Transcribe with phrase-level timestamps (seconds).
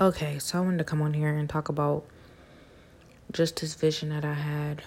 [0.00, 2.04] Okay, so I wanted to come on here and talk about
[3.30, 4.82] just this vision that I had.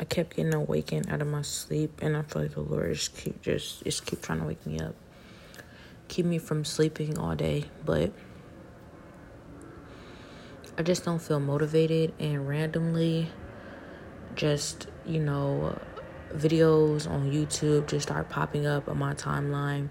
[0.00, 3.14] I kept getting awakened out of my sleep, and I feel like the Lord just
[3.14, 4.94] keep just just keep trying to wake me up,
[6.08, 7.66] keep me from sleeping all day.
[7.84, 8.10] But
[10.78, 13.28] I just don't feel motivated, and randomly,
[14.34, 15.78] just you know,
[16.32, 19.90] videos on YouTube just start popping up on my timeline,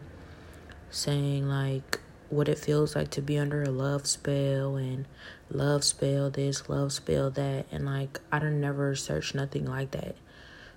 [0.90, 2.00] saying like
[2.32, 5.06] what it feels like to be under a love spell and
[5.50, 10.16] love spell this, love spell that, and like I don't never search nothing like that.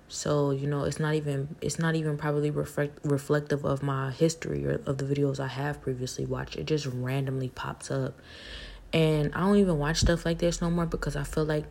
[0.07, 4.65] So you know, it's not even it's not even probably reflect reflective of my history
[4.65, 6.57] or of the videos I have previously watched.
[6.57, 8.19] It just randomly pops up,
[8.93, 11.65] and I don't even watch stuff like this no more because I feel like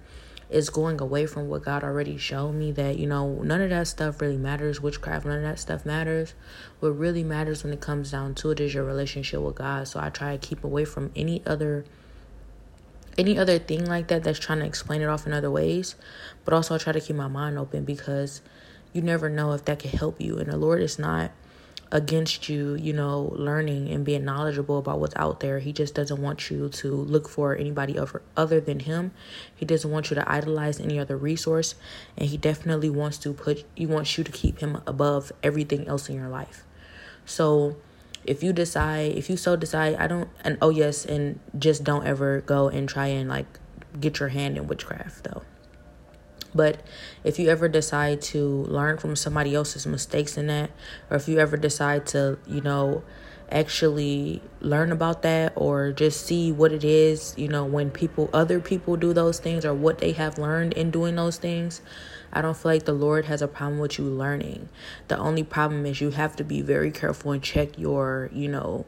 [0.55, 3.89] is going away from what God already showed me that, you know, none of that
[3.89, 4.81] stuff really matters.
[4.81, 6.35] Witchcraft, none of that stuff matters.
[6.79, 9.89] What really matters when it comes down to it is your relationship with God.
[9.89, 11.85] So I try to keep away from any other
[13.19, 15.97] any other thing like that that's trying to explain it off in other ways.
[16.45, 18.41] But also I try to keep my mind open because
[18.93, 20.39] you never know if that could help you.
[20.39, 21.33] And the Lord is not
[21.93, 25.59] against you, you know, learning and being knowledgeable about what's out there.
[25.59, 29.13] He just doesn't want you to look for anybody other, other than him.
[29.55, 31.75] He doesn't want you to idolize any other resource,
[32.17, 36.09] and he definitely wants to put he wants you to keep him above everything else
[36.09, 36.65] in your life.
[37.27, 37.77] So,
[38.25, 42.07] if you decide, if you so decide, I don't and oh yes, and just don't
[42.07, 43.47] ever go and try and like
[44.01, 45.43] get your hand in witchcraft though.
[46.55, 46.81] But
[47.25, 50.71] if you ever decide to learn from somebody else's mistakes in that,
[51.11, 53.03] or if you ever decide to, you know,
[53.51, 58.61] actually learn about that or just see what it is, you know, when people, other
[58.61, 61.81] people do those things or what they have learned in doing those things,
[62.33, 64.69] I don't feel like the Lord has a problem with you learning.
[65.09, 68.87] The only problem is you have to be very careful and check your, you know,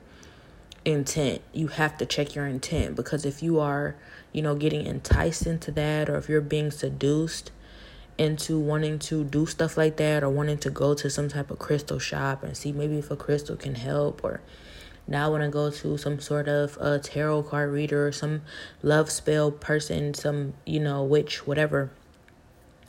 [0.84, 1.42] intent.
[1.52, 3.96] You have to check your intent because if you are,
[4.32, 7.50] you know, getting enticed into that or if you're being seduced
[8.18, 11.58] into wanting to do stuff like that or wanting to go to some type of
[11.58, 14.40] crystal shop and see maybe if a crystal can help or
[15.08, 18.42] now I want to go to some sort of a tarot card reader or some
[18.82, 21.90] love spell person, some, you know, witch, whatever.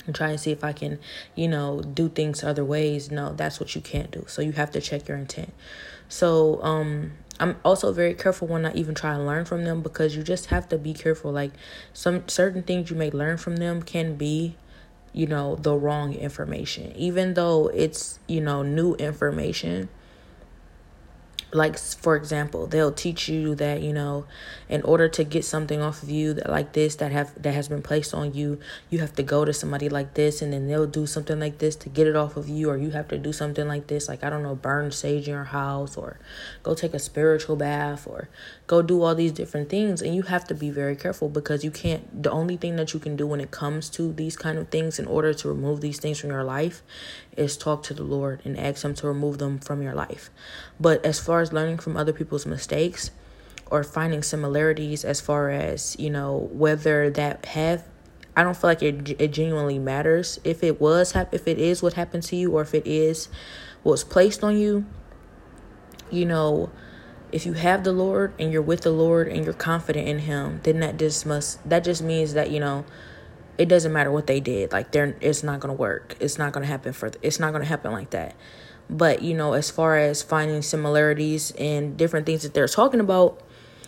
[0.05, 0.99] And try and see if I can,
[1.35, 3.11] you know, do things other ways.
[3.11, 4.23] No, that's what you can't do.
[4.27, 5.53] So you have to check your intent.
[6.07, 10.15] So, um, I'm also very careful when I even try and learn from them because
[10.15, 11.31] you just have to be careful.
[11.31, 11.51] Like
[11.93, 14.55] some certain things you may learn from them can be
[15.17, 16.93] you know, the wrong information.
[16.95, 19.89] Even though it's, you know, new information,
[21.51, 24.25] like for example they'll teach you that you know
[24.67, 27.69] in order to get something off of you that like this that have that has
[27.69, 28.59] been placed on you
[28.89, 31.75] you have to go to somebody like this and then they'll do something like this
[31.75, 34.07] to get it off of you or you have to do something like this.
[34.07, 36.19] Like i don't know burn sage in your house or
[36.63, 38.29] go take a spiritual bath or
[38.67, 40.01] go do all these different things.
[40.01, 42.99] And you have to be very careful because you can't the only thing that you
[42.99, 45.99] can do when it comes to these kind of things in order to remove these
[45.99, 46.81] things from your life
[47.37, 50.29] is talk to the lord and ask him to remove them from your life
[50.79, 53.11] but as far as learning from other people's mistakes
[53.69, 57.83] or finding similarities as far as you know whether that have
[58.37, 61.93] I don't feel like it, it genuinely matters if it was if it is what
[61.93, 63.29] happened to you or if it is
[63.81, 64.85] what's placed on you.
[66.11, 66.69] You know,
[67.31, 70.59] if you have the Lord and you're with the Lord and you're confident in Him,
[70.61, 72.85] then that just must that just means that you know
[73.57, 74.71] it doesn't matter what they did.
[74.71, 76.15] Like they're it's not gonna work.
[76.19, 78.35] It's not gonna happen for it's not gonna happen like that.
[78.89, 83.41] But you know, as far as finding similarities and different things that they're talking about,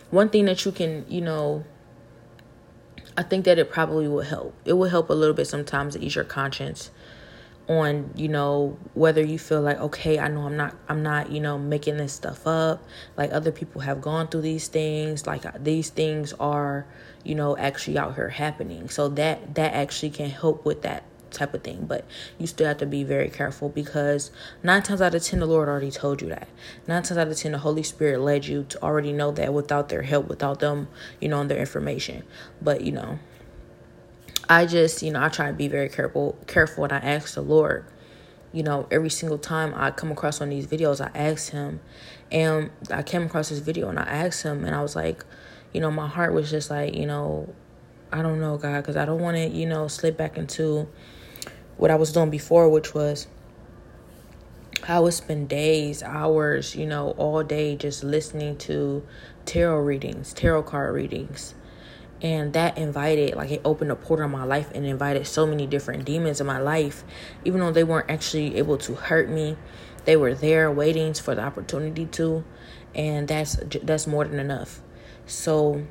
[0.10, 1.66] one thing that you can you know
[3.18, 4.56] I think that it probably will help.
[4.66, 6.90] It will help a little bit sometimes to ease your conscience
[7.70, 11.40] on you know whether you feel like okay i know i'm not i'm not you
[11.40, 12.84] know making this stuff up.
[13.16, 15.28] Like other people have gone through these things.
[15.28, 16.86] Like these things are
[17.24, 18.90] you know actually out here happening.
[18.90, 21.86] So that that actually can help with that type of thing.
[21.86, 22.06] But
[22.40, 24.32] you still have to be very careful because
[24.64, 26.50] nine times out of ten the lord already told you that.
[26.88, 29.90] Nine times out of ten the holy spirit led you to already know that without
[29.90, 30.88] their help without them
[31.22, 32.24] you know and their information.
[32.62, 33.20] But you know
[34.52, 37.42] I just, you know, I try to be very careful careful when I ask the
[37.42, 37.86] Lord.
[38.52, 41.80] You know, every single time I come across of these videos, I ask him
[42.32, 45.24] and I came across this video and I asked him and I was like,
[45.72, 47.54] you know, my heart was just like, you know,
[48.12, 50.88] I don't know, God, because I don't want to, you know, slip back into
[51.78, 53.28] what I was doing before, which was
[54.88, 59.06] I would spend days, hours, you know, all day just listening to
[59.46, 61.54] tarot readings, tarot card readings
[62.22, 65.66] and that invited like it opened a portal in my life and invited so many
[65.68, 67.04] different demons in my life.
[67.46, 69.58] Even though they weren't actually able to hurt me
[70.06, 72.44] They were there waiting for the opportunity to,
[72.96, 74.82] and that's that's more than enough.
[75.28, 75.86] So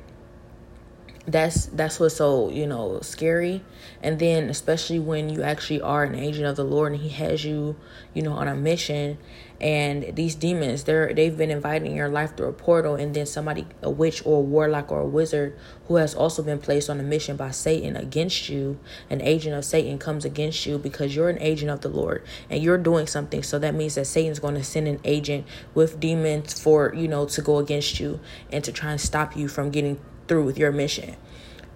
[1.25, 3.63] that's that's what's so you know scary.
[4.01, 7.43] And then especially when you actually are an agent of the lord and he has
[7.45, 7.75] you
[8.13, 9.17] you know on a mission
[9.61, 13.67] and these demons they're they've been inviting your life through a portal and then somebody
[13.81, 15.57] a witch or a warlock or a wizard
[15.87, 18.79] who has also been placed on a mission by satan against you
[19.09, 22.63] an agent of satan comes against you because you're an agent of the lord and
[22.63, 26.57] you're doing something so that means that satan's going to send an agent with demons
[26.57, 28.19] for you know to go against you
[28.51, 31.15] and to try and stop you from getting through with your mission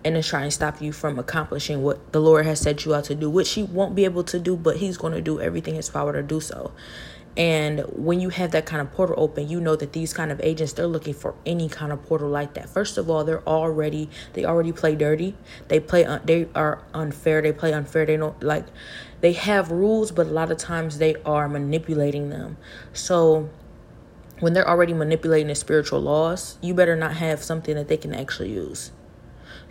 [0.06, 3.06] and to try and stop you from accomplishing what the Lord has set you out
[3.06, 5.75] to do, which He won't be able to do, but He's going to do everything
[5.75, 6.71] His power to do so.
[7.35, 10.39] And when you have that kind of portal open, you know that these kind of
[10.41, 12.69] agents they're looking for any kind of portal like that.
[12.69, 15.35] First of all, they're already they already play dirty.
[15.68, 17.41] They play un, they are unfair.
[17.41, 18.06] They play unfair.
[18.06, 18.65] They don't like
[19.21, 22.57] they have rules, but a lot of times they are manipulating them.
[22.91, 23.50] So
[24.39, 28.13] when they're already manipulating the spiritual laws, you better not have something that they can
[28.13, 28.91] actually use.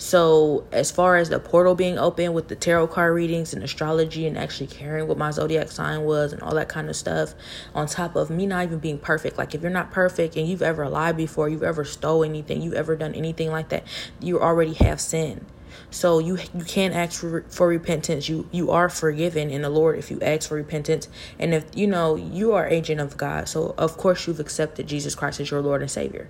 [0.03, 4.27] So, as far as the portal being open with the tarot card readings and astrology
[4.27, 7.37] and actually caring what my zodiac sign was and all that kind of stuff,
[7.73, 10.61] on top of me not even being perfect, like if you're not perfect and you've
[10.61, 13.85] ever lied before, you've ever stole anything, you've ever done anything like that,
[14.19, 15.47] you already have sin.
[15.93, 18.29] So you you can't ask for, for repentance.
[18.29, 21.09] You you are forgiven in the Lord if you ask for repentance.
[21.39, 25.15] And if you know you are agent of God, so of course you've accepted Jesus
[25.15, 26.29] Christ as your Lord and Savior.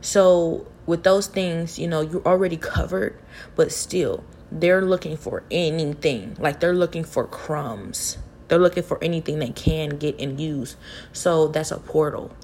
[0.00, 3.18] So with those things, you know, you're already covered,
[3.56, 6.36] but still they're looking for anything.
[6.38, 8.18] Like they're looking for crumbs.
[8.48, 10.76] They're looking for anything they can get and use.
[11.12, 12.34] So that's a portal.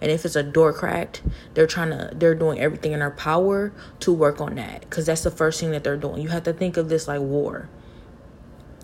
[0.00, 1.22] And if it's a door cracked,
[1.54, 5.22] they're trying to they're doing everything in their power to work on that cuz that's
[5.22, 6.20] the first thing that they're doing.
[6.20, 7.70] You have to think of this like war.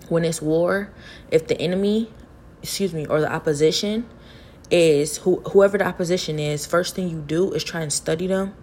[0.09, 0.89] When it's war,
[1.29, 2.11] if the enemy,
[2.63, 4.05] excuse me, or the opposition
[4.71, 8.55] is who, whoever the opposition is, first thing you do is try and study them.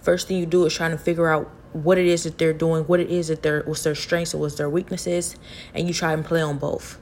[0.00, 2.84] First thing you do is trying to figure out what it is that they're doing,
[2.84, 5.36] what it is that they're what's their strengths and what's their weaknesses,
[5.74, 6.98] and you try and play on both.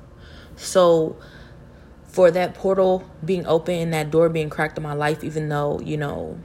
[0.57, 1.17] So
[2.05, 5.81] for that portal being open and that door being cracked in my life, even though,
[5.81, 6.39] you know,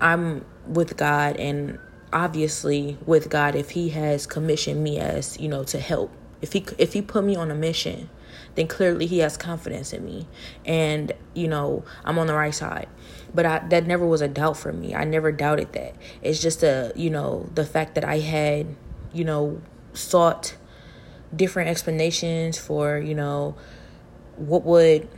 [0.00, 1.78] I'm with God and
[2.12, 6.10] obviously with God if he has commissioned me as, you know, to help.
[6.40, 8.10] If he if he put me on a mission
[8.54, 10.26] then clearly he has confidence in me.
[10.64, 12.88] And you know i'm on the right side.
[13.34, 14.94] But I, that never was a doubt for me.
[14.94, 15.96] I never doubted that.
[16.20, 18.66] It's just a you know the fact that i had
[19.12, 19.60] you know
[19.94, 20.56] sought
[21.34, 23.54] different explanations for you know
[24.36, 25.08] what would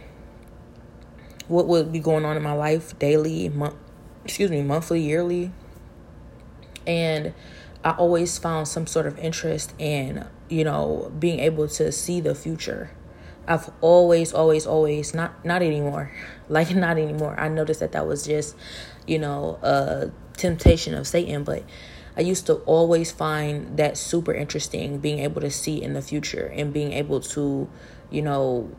[1.48, 3.75] what would be going on in my life daily month
[4.25, 5.52] excuse me monthly yearly.
[6.86, 7.34] And
[7.82, 12.34] i always found some sort of interest in you know being able to see the
[12.34, 12.90] future
[13.46, 16.11] I've always, always, always not not anymore.
[16.46, 17.35] Like not anymore.
[17.41, 18.55] I noticed that that was just,
[19.06, 21.43] you know, a temptation of Satan.
[21.43, 21.62] But
[22.19, 26.52] I used to always find that super interesting, being able to see in the future
[26.55, 27.67] and being able to,
[28.11, 28.70] you know,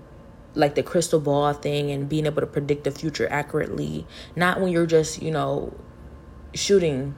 [0.53, 4.05] like the crystal ball thing and being able to predict the future accurately.
[4.35, 5.73] Not when you're just, you know,
[6.53, 7.15] shooting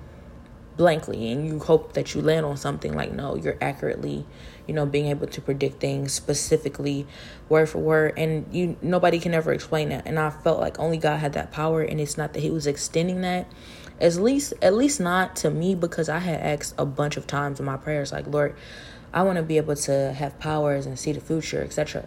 [0.77, 4.23] blankly and you hope that you land on something like no you're accurately
[4.67, 7.07] you know being able to predict things specifically
[7.49, 8.13] word for word.
[8.17, 10.05] And you nobody can ever explain that.
[10.05, 12.67] And i felt like only god had that power and it's not that he was
[12.67, 13.47] extending that.
[13.99, 17.59] At least at least not to me because i had asked a bunch of times
[17.59, 18.56] in my prayers like lord
[19.11, 22.06] i want to be able to have powers and see the future etc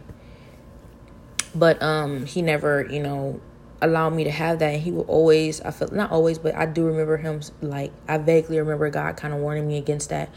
[1.52, 3.40] but um he never you know
[3.82, 6.66] allow me to have that and he will always i feel not always but i
[6.66, 10.28] do remember him like i vaguely remember god kind of warning me against that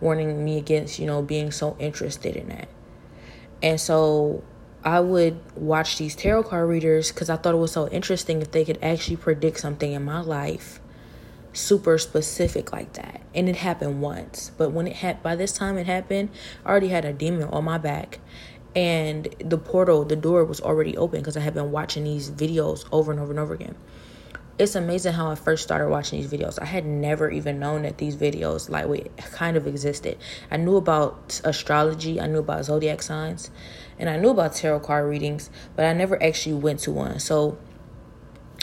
[0.00, 2.68] warning me against you know being so interested in that.
[3.62, 4.42] And so
[4.84, 8.50] i would watch these tarot card readers because i thought it was so interesting if
[8.50, 10.80] they could actually predict something in my life
[11.54, 13.20] super specific like that.
[13.34, 16.30] And it happened once but when it had by this time it happened
[16.64, 18.18] i already had a demon on my back
[18.74, 22.86] and the portal the door was already open because i had been watching these videos
[22.92, 23.74] over and over and over again.
[24.58, 26.60] It's amazing how i first started watching these videos.
[26.60, 30.18] I had never even known that these videos like we kind of existed.
[30.50, 33.50] I knew about astrology i knew about zodiac signs
[33.98, 37.18] and i knew about tarot card readings but i never actually went to one.
[37.18, 37.58] So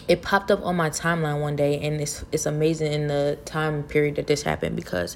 [0.08, 3.84] it popped up on my timeline one day and it's it's amazing in the time
[3.84, 5.16] period that this happened because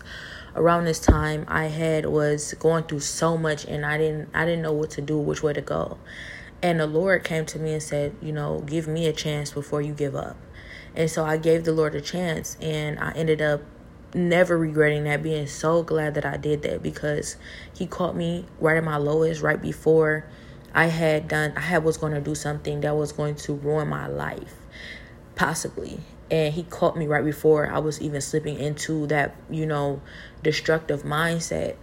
[0.56, 4.62] around this time I had was going through so much and I didn't I didn't
[4.62, 5.98] know what to do, which way to go.
[6.62, 9.82] And the Lord came to me and said, you know, give me a chance before
[9.82, 10.38] you give up.
[10.96, 13.62] And so I gave the Lord a chance and I ended up
[14.14, 17.36] never regretting that, being so glad that I did that because
[17.74, 20.26] he caught me right at my lowest, right before
[20.74, 23.88] I had done I had was going to do something that was going to ruin
[23.88, 24.56] my life
[25.36, 26.00] possibly
[26.34, 30.02] and he caught me right before I was even slipping into that, you know,
[30.42, 31.75] destructive mindset.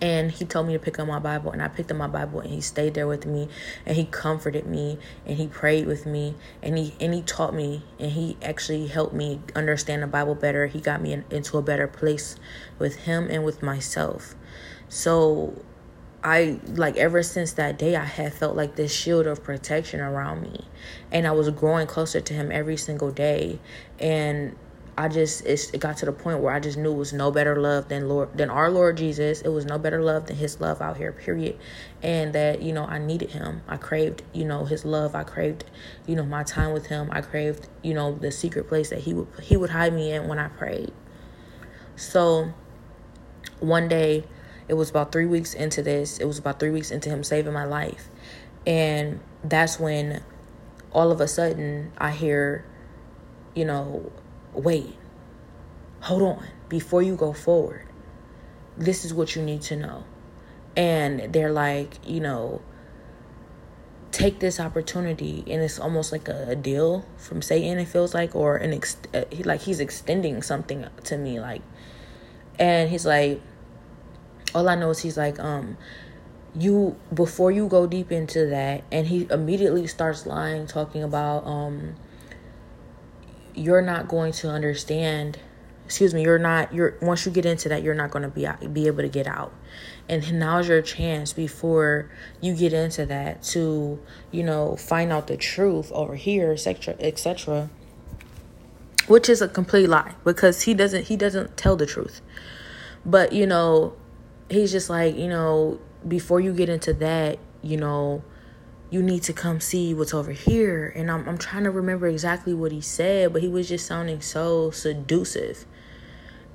[0.00, 2.40] And he told me to pick up my Bible, and I picked up my Bible,
[2.40, 3.50] and he stayed there with me,
[3.84, 7.84] and he comforted me, and he prayed with me, and he and he taught me,
[8.00, 10.66] and he actually helped me understand the Bible better.
[10.66, 12.36] He got me in, into a better place
[12.78, 14.34] with him and with myself.
[14.88, 15.62] So
[16.24, 20.40] I like ever since that day I had felt like this shield of protection around
[20.42, 20.64] me
[21.12, 23.60] and I was growing closer to him every single day
[24.00, 24.56] and
[24.96, 27.58] I just it got to the point where I just knew it was no better
[27.58, 29.40] love than Lord than our Lord Jesus.
[29.40, 31.58] It was no better love than his love out here, period.
[32.02, 33.62] And that, you know, I needed him.
[33.66, 35.14] I craved, you know, his love.
[35.14, 35.64] I craved,
[36.06, 37.08] you know, my time with him.
[37.10, 40.28] I craved, you know, the secret place that he would he would hide me in
[40.28, 40.92] when I prayed.
[41.96, 42.52] So
[43.60, 44.24] one day
[44.68, 46.18] it was about three weeks into this.
[46.18, 48.08] It was about three weeks into him saving my life.
[48.66, 50.22] And that's when
[50.92, 52.64] all of a sudden I hear,
[53.54, 54.10] you know,
[54.52, 54.96] wait,
[56.00, 57.86] hold on, before you go forward,
[58.76, 60.04] this is what you need to know.
[60.76, 62.62] And they're like, you know,
[64.10, 68.36] take this opportunity and it's almost like a, a, deal from satan it feels like
[68.36, 71.62] or an ex- uh, like he's extending something to me like
[72.58, 73.40] and he's like
[74.54, 75.76] all I know is he's like, um,
[76.54, 81.94] you before you go deep into that, and he immediately starts lying, talking about, um,
[83.54, 85.38] you're not going to understand.
[85.86, 86.72] Excuse me, you're not.
[86.72, 89.26] You're once you get into that, you're not going to be be able to get
[89.26, 89.52] out.
[90.08, 95.36] And now's your chance before you get into that to, you know, find out the
[95.36, 97.70] truth over here, etc., etc.
[99.06, 102.20] Which is a complete lie because he doesn't he doesn't tell the truth.
[103.04, 103.94] But you know,
[104.48, 108.22] he's just like, you know, before you get into that, you know,
[108.90, 110.92] you need to come see what's over here.
[110.94, 114.20] And I'm I'm trying to remember exactly what he said, but he was just sounding
[114.20, 115.64] so seductive.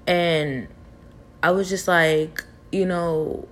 [0.06, 0.68] And
[1.42, 3.48] I was just like, you know,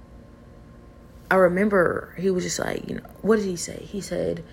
[1.29, 3.83] I remember he was just like, you know, what did he say?
[3.83, 4.43] He said,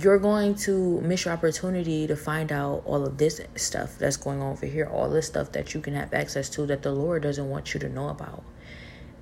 [0.00, 4.40] you're going to miss your opportunity to find out all of this stuff that's going
[4.40, 7.22] on over here, all this stuff that you can have access to that the Lord
[7.22, 8.42] doesn't want you to know about.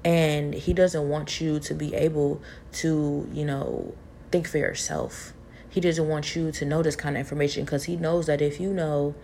[0.04, 2.40] And He doesn't want you to be able
[2.72, 3.94] to, you know,
[4.30, 5.32] think for yourself.
[5.68, 8.60] He doesn't want you to know this kind of information because He knows that if
[8.60, 9.14] you know,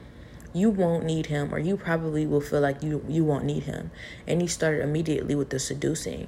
[0.53, 3.91] you won't need him or you probably will feel like you you won't need him
[4.27, 6.27] and he started immediately with the seducing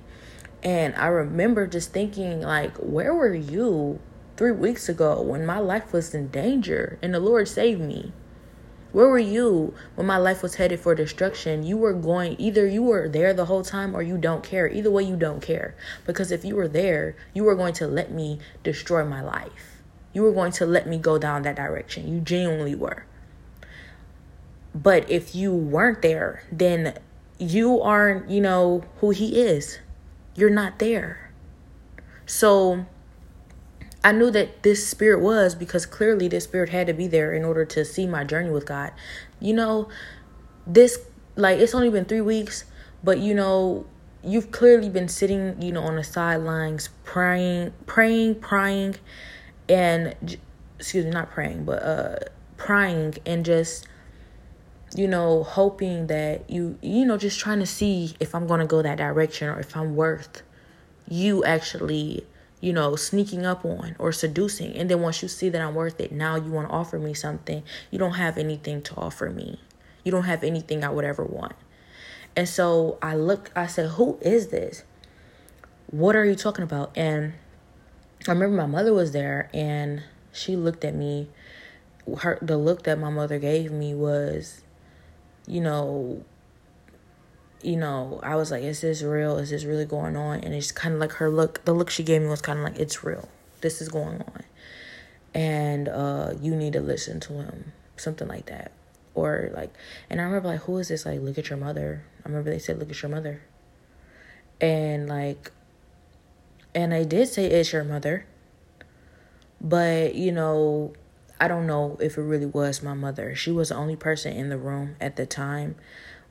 [0.62, 3.98] and i remember just thinking like where were you
[4.38, 8.12] three weeks ago when my life was in danger and the Lord saved me?
[8.90, 11.62] Where were you when my life was headed for destruction?
[11.62, 14.66] You were going, either you were there the whole time or you don't care.
[14.68, 15.74] Either way, you don't care.
[16.06, 19.82] Because if you were there, you were going to let me destroy my life.
[20.14, 22.08] You were going to let me go down that direction.
[22.08, 23.04] You genuinely were.
[24.74, 26.98] But if you weren't there, then
[27.38, 29.78] you aren't, you know, who he is.
[30.34, 31.30] You're not there.
[32.26, 32.86] So,
[34.04, 37.44] I knew that this spirit was because clearly this spirit had to be there in
[37.44, 38.92] order to see my journey with God.
[39.40, 39.88] You know,
[40.66, 41.00] this
[41.36, 42.64] like it's only been 3 weeks,
[43.02, 43.86] but you know,
[44.22, 48.96] you've clearly been sitting, you know, on the sidelines praying, praying, praying
[49.68, 50.38] and
[50.78, 52.16] excuse me, not praying, but uh
[52.56, 53.86] praying and just
[54.94, 58.66] you know, hoping that you you know just trying to see if I'm going to
[58.66, 60.42] go that direction or if I'm worth
[61.10, 62.26] you actually
[62.60, 64.76] you know, sneaking up on or seducing.
[64.76, 67.14] And then once you see that I'm worth it, now you want to offer me
[67.14, 67.62] something.
[67.90, 69.60] You don't have anything to offer me.
[70.04, 71.54] You don't have anything I would ever want.
[72.36, 74.84] And so I look, I said, Who is this?
[75.90, 76.96] What are you talking about?
[76.96, 77.34] And
[78.26, 81.28] I remember my mother was there and she looked at me.
[82.20, 84.62] Her the look that my mother gave me was,
[85.46, 86.24] you know,
[87.62, 89.36] you know, I was like, is this real?
[89.38, 90.40] Is this really going on?
[90.40, 92.64] And it's kind of like her look, the look she gave me was kind of
[92.64, 93.28] like, it's real.
[93.60, 94.44] This is going on.
[95.34, 97.72] And uh, you need to listen to him.
[97.96, 98.72] Something like that.
[99.14, 99.74] Or like,
[100.08, 101.04] and I remember like, who is this?
[101.04, 102.04] Like, look at your mother.
[102.24, 103.42] I remember they said, look at your mother.
[104.60, 105.50] And like,
[106.74, 108.26] and I did say, it's your mother.
[109.60, 110.92] But, you know,
[111.40, 113.34] I don't know if it really was my mother.
[113.34, 115.74] She was the only person in the room at the time.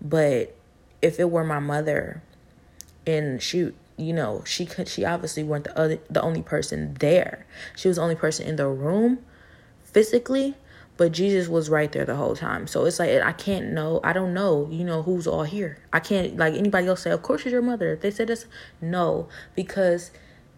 [0.01, 0.56] But
[1.01, 2.21] if it were my mother
[3.05, 7.45] and she you know she could she obviously weren't the other the only person there
[7.75, 9.19] she was the only person in the room
[9.83, 10.55] physically
[10.97, 12.65] but Jesus was right there the whole time.
[12.67, 14.01] So it's like I can't know.
[14.03, 14.67] I don't know.
[14.69, 15.77] You know who's all here.
[15.93, 17.11] I can't like anybody else say.
[17.11, 17.93] Of course, it's your mother.
[17.93, 18.45] If they said this,
[18.81, 20.11] no, because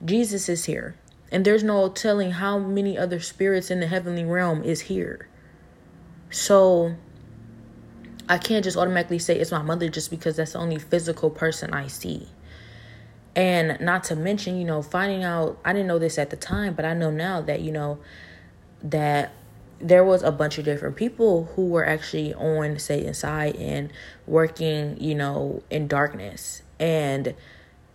[0.03, 0.95] Jesus is here,
[1.29, 5.27] and there's no telling how many other spirits in the heavenly realm is here.
[6.31, 6.95] So
[8.29, 11.73] I can't just automatically say it's my mother just because that's the only physical person
[11.73, 12.27] I see.
[13.35, 16.75] And not to mention, you know, finding out, I didn't know this at the time,
[16.75, 17.99] but I know now that, you know,
[18.83, 19.33] that
[19.79, 23.91] there was a bunch of different people who were actually on Satan's side and
[24.27, 26.61] working, you know, in darkness.
[26.79, 27.33] And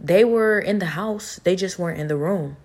[0.00, 2.57] they were in the house, they just weren't in the room.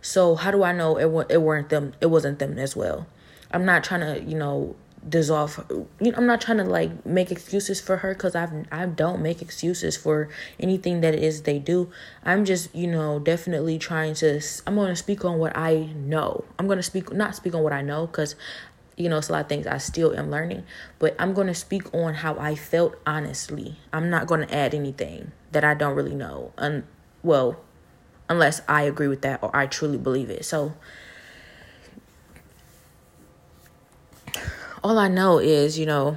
[0.00, 1.92] So how do I know it it weren't them?
[2.00, 3.06] It wasn't them as well.
[3.50, 4.76] I'm not trying to, you know,
[5.06, 5.64] dissolve
[6.00, 9.22] you know, i'm not trying to like make excuses for her because i've i don't
[9.22, 10.28] make excuses for
[10.58, 11.90] anything that is they do.
[12.24, 16.44] I'm just you know definitely trying to i'm going to speak on what i know.
[16.58, 18.34] I'm going to speak not speak on what i know because
[18.96, 20.64] you know it's a lot of things i still am learning
[20.98, 23.76] but i'm going to speak on how i felt honestly.
[23.92, 26.84] I'm not going to add anything that i don't really know and
[27.22, 27.60] well
[28.28, 30.44] unless i agree with that or i truly believe it.
[30.44, 30.74] So
[34.82, 36.16] all I know is, you know,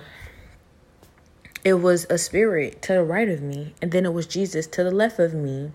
[1.64, 4.84] it was a spirit to the right of me, and then it was Jesus to
[4.84, 5.72] the left of me.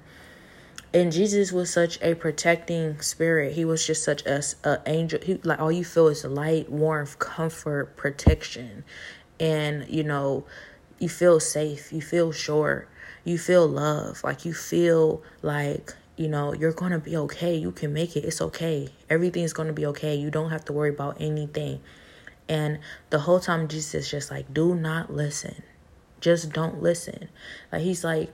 [0.94, 3.52] And Jesus was such a protecting spirit.
[3.52, 5.20] He was just such a, a angel.
[5.22, 8.82] He, like all you feel is light, warmth, comfort, protection,
[9.38, 10.44] and you know,
[10.98, 11.92] you feel safe.
[11.92, 12.86] You feel sure.
[13.24, 14.24] You feel love.
[14.24, 17.54] Like you feel like you know you're gonna be okay.
[17.54, 18.24] You can make it.
[18.24, 18.88] It's okay.
[19.10, 20.14] Everything's gonna be okay.
[20.14, 21.80] You don't have to worry about anything.
[22.48, 22.78] And
[23.10, 25.62] the whole time, Jesus is just like, do not listen.
[26.20, 27.28] Just don't listen.
[27.72, 28.32] Like, he's like,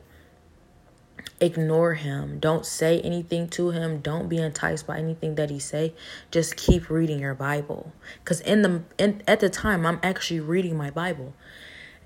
[1.40, 2.38] ignore him.
[2.38, 4.00] Don't say anything to him.
[4.00, 5.94] Don't be enticed by anything that he say.
[6.30, 7.92] Just keep reading your Bible.
[8.24, 11.34] Cause in the in, at the time, I'm actually reading my Bible,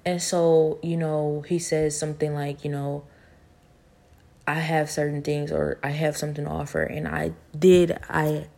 [0.05, 3.05] and so you know, he says something like, you know,
[4.47, 7.99] I have certain things or I have something to offer, and I did.
[8.09, 8.49] I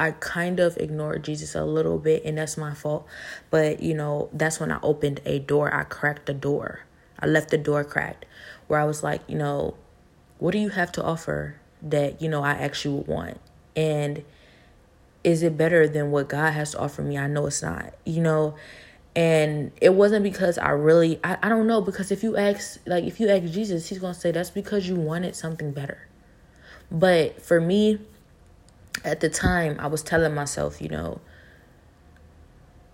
[0.00, 3.06] I kind of ignored Jesus a little bit, and that's my fault.
[3.50, 5.72] But you know, that's when I opened a door.
[5.72, 6.80] I cracked the door.
[7.18, 8.24] I left the door cracked,
[8.66, 9.74] where I was like, you know,
[10.38, 13.40] what do you have to offer that you know I actually would want,
[13.76, 14.24] and
[15.22, 17.18] is it better than what God has to offer me?
[17.18, 17.92] I know it's not.
[18.06, 18.54] You know,
[19.14, 23.04] and it wasn't because I really I, I don't know because if you ask like
[23.04, 26.08] if you ask Jesus, he's gonna say that's because you wanted something better.
[26.90, 27.98] But for me,
[29.04, 31.20] at the time I was telling myself, you know,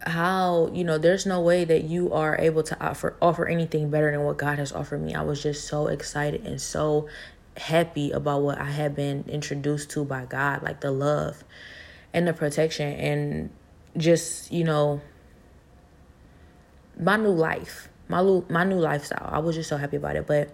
[0.07, 4.11] how, you know, there's no way that you are able to offer offer anything better
[4.11, 5.15] than what God has offered me.
[5.15, 7.09] I was just so excited and so
[7.57, 11.43] happy about what I had been introduced to by God, like the love
[12.13, 13.51] and the protection and
[13.97, 15.01] just, you know,
[16.99, 19.29] my new life, my new, my new lifestyle.
[19.31, 20.51] I was just so happy about it, but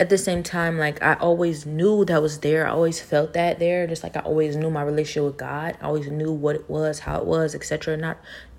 [0.00, 2.66] at the same time, like I always knew that was there.
[2.66, 3.86] I always felt that there.
[3.86, 5.76] Just like I always knew my relationship with God.
[5.82, 7.98] I always knew what it was, how it was, etc.
[7.98, 8.16] Not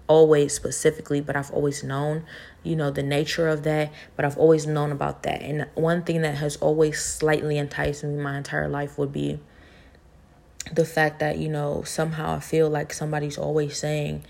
[0.08, 2.26] always specifically, but I've always known,
[2.62, 3.92] you know, the nature of that.
[4.16, 5.42] But I've always known about that.
[5.42, 9.40] And one thing that has always slightly enticed me my entire life would be
[10.72, 14.24] the fact that, you know, somehow I feel like somebody's always saying,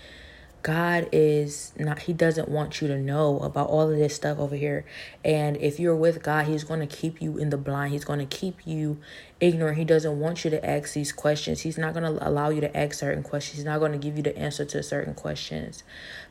[0.62, 4.54] God is not, He doesn't want you to know about all of this stuff over
[4.54, 4.84] here.
[5.24, 7.92] And if you're with God, He's going to keep you in the blind.
[7.92, 8.98] He's going to keep you
[9.40, 9.76] ignorant.
[9.76, 11.60] He doesn't want you to ask these questions.
[11.60, 13.56] He's not going to allow you to ask certain questions.
[13.56, 15.82] He's not going to give you the answer to certain questions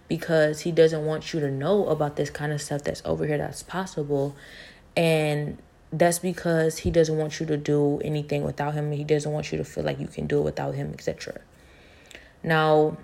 [0.07, 3.37] because He doesn't want you to know about this kind of stuff that's over here
[3.37, 4.35] that's possible.
[4.95, 5.57] And
[5.91, 8.93] that's because He doesn't want you to do anything without Him.
[8.93, 11.41] He doesn't want you to feel like you can do it without Him, etc.
[12.43, 12.97] Now,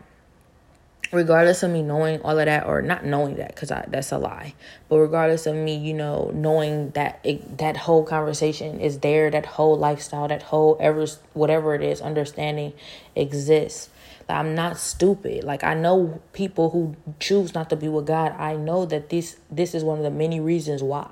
[1.12, 4.54] regardless of me knowing all of that or not knowing that because that's a lie
[4.90, 9.46] but regardless of me you know knowing that it, that whole conversation is there that
[9.46, 12.74] whole lifestyle that whole ever whatever it is understanding
[13.16, 13.90] exists.
[14.28, 15.44] Like, i'm not stupid.
[15.44, 18.34] Like i know people who choose not to be with god.
[18.38, 21.12] I know that this this is one of the many reasons why.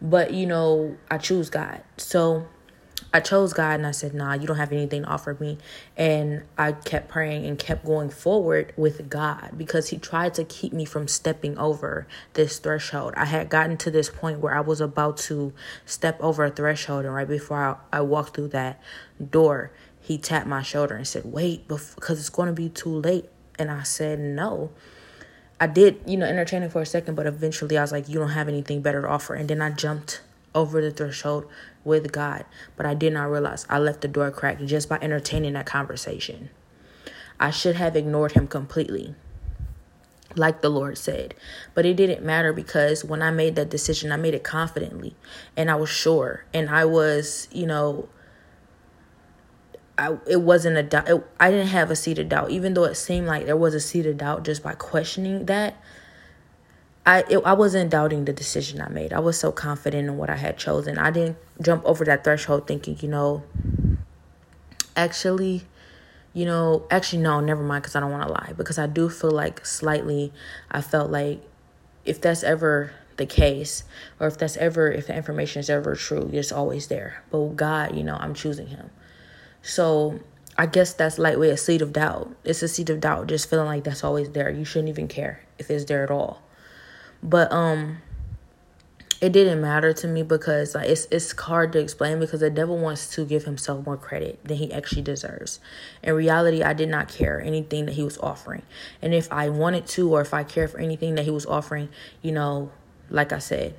[0.00, 1.82] But you know i choose god.
[1.96, 2.46] So
[3.10, 5.56] I chose God and I said, nah, you don't have anything to offer me.
[5.96, 10.74] And I kept praying and kept going forward with God because He tried to keep
[10.74, 13.14] me from stepping over this threshold.
[13.16, 15.54] I had gotten to this point where I was about to
[15.86, 17.06] step over a threshold.
[17.06, 18.78] And right before I, I walked through that
[19.30, 23.30] door, He tapped my shoulder and said, wait, because it's going to be too late.
[23.58, 24.70] And I said, no.
[25.60, 28.18] I did, you know, entertain it for a second, but eventually I was like, you
[28.18, 29.34] don't have anything better to offer.
[29.34, 30.20] And then I jumped
[30.58, 31.46] over the threshold
[31.84, 32.44] with God,
[32.76, 36.50] but I did not realize I left the door cracked just by entertaining that conversation.
[37.40, 39.14] I should have ignored him completely
[40.36, 41.34] like the Lord said.
[41.74, 45.16] But it didn't matter because when I made that decision, I made it confidently
[45.56, 46.44] and I was sure.
[46.52, 48.08] And I was, you know,
[49.96, 51.08] I, it wasn't a doubt.
[51.40, 53.80] I didn't have a seed of doubt, even though it seemed like there was a
[53.80, 55.76] seed of doubt just by questioning that.
[57.08, 59.14] I it, I wasn't doubting the decision I made.
[59.14, 60.98] I was so confident in what I had chosen.
[60.98, 63.44] I didn't jump over that threshold thinking, you know,
[64.94, 65.62] actually,
[66.34, 68.52] you know, actually, no, never mind, because I don't want to lie.
[68.54, 70.34] Because I do feel like slightly,
[70.70, 71.40] I felt like
[72.04, 73.84] if that's ever the case,
[74.20, 77.24] or if that's ever, if the information is ever true, it's always there.
[77.30, 78.90] But God, you know, I'm choosing Him.
[79.62, 80.20] So
[80.58, 82.36] I guess that's lightweight a seed of doubt.
[82.44, 84.50] It's a seed of doubt, just feeling like that's always there.
[84.50, 86.42] You shouldn't even care if it's there at all.
[87.22, 87.98] But um
[89.20, 92.78] it didn't matter to me because like it's it's hard to explain because the devil
[92.78, 95.58] wants to give himself more credit than he actually deserves.
[96.02, 98.62] In reality, I did not care anything that he was offering.
[99.02, 101.88] And if I wanted to or if I cared for anything that he was offering,
[102.22, 102.70] you know,
[103.10, 103.74] like I said,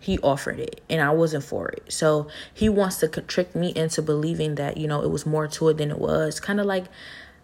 [0.00, 1.92] he offered it and I wasn't for it.
[1.92, 5.68] So he wants to trick me into believing that, you know, it was more to
[5.68, 6.40] it than it was.
[6.40, 6.86] Kind of like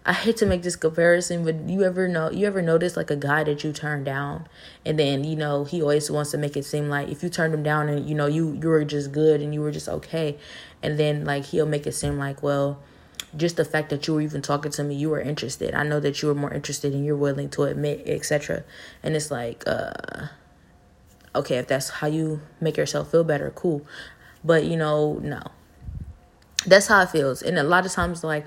[0.09, 3.16] I hate to make this comparison, but you ever know you ever notice like a
[3.16, 4.49] guy that you turn down
[4.87, 7.53] and then, you know, he always wants to make it seem like if you turned
[7.53, 10.38] him down and you know you you were just good and you were just okay
[10.83, 12.81] and then like he'll make it seem like, well,
[13.37, 15.75] just the fact that you were even talking to me, you were interested.
[15.75, 18.64] I know that you were more interested and you're willing to admit, etc.
[19.03, 20.29] And it's like, uh
[21.35, 23.85] okay, if that's how you make yourself feel better, cool.
[24.42, 25.42] But you know, no.
[26.66, 27.42] That's how it feels.
[27.42, 28.47] And a lot of times like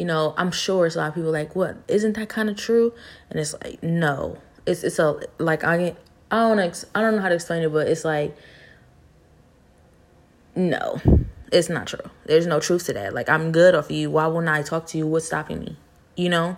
[0.00, 1.76] you know, I'm sure it's a lot of people like, what?
[1.86, 2.94] Isn't that kind of true?
[3.28, 4.38] And it's like, no.
[4.64, 5.94] It's it's a like I
[6.30, 8.34] I don't ex- I don't know how to explain it, but it's like,
[10.56, 11.02] no,
[11.52, 12.10] it's not true.
[12.24, 13.12] There's no truth to that.
[13.12, 14.10] Like I'm good off of you.
[14.10, 15.06] Why wouldn't I talk to you?
[15.06, 15.76] What's stopping me?
[16.16, 16.56] You know,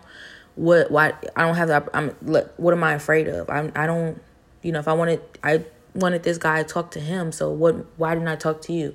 [0.55, 0.93] what?
[0.93, 1.13] Why?
[1.35, 1.89] I don't have that.
[1.93, 2.55] I'm look.
[2.59, 3.51] What am I afraid of?
[3.51, 3.73] I'm.
[3.75, 4.23] I don't.
[4.63, 5.65] You know, if I wanted, I
[5.97, 7.33] wanted this guy to talk to him.
[7.33, 7.75] So what?
[7.97, 8.95] Why didn't I talk to you?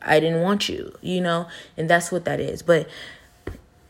[0.00, 0.94] I didn't want you.
[1.00, 2.62] You know, and that's what that is.
[2.62, 2.88] But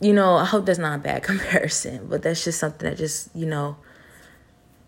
[0.00, 3.34] you know, I hope that's not a bad comparison, but that's just something that just,
[3.34, 3.76] you know,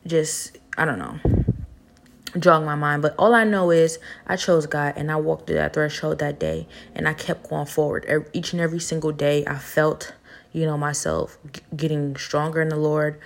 [0.06, 1.18] just, I don't know,
[2.38, 3.02] jogged my mind.
[3.02, 6.38] But all I know is I chose God and I walked through that threshold that
[6.38, 8.28] day and I kept going forward.
[8.32, 10.14] Each and every single day, I felt,
[10.52, 11.38] you know, myself
[11.74, 13.18] getting stronger in the Lord.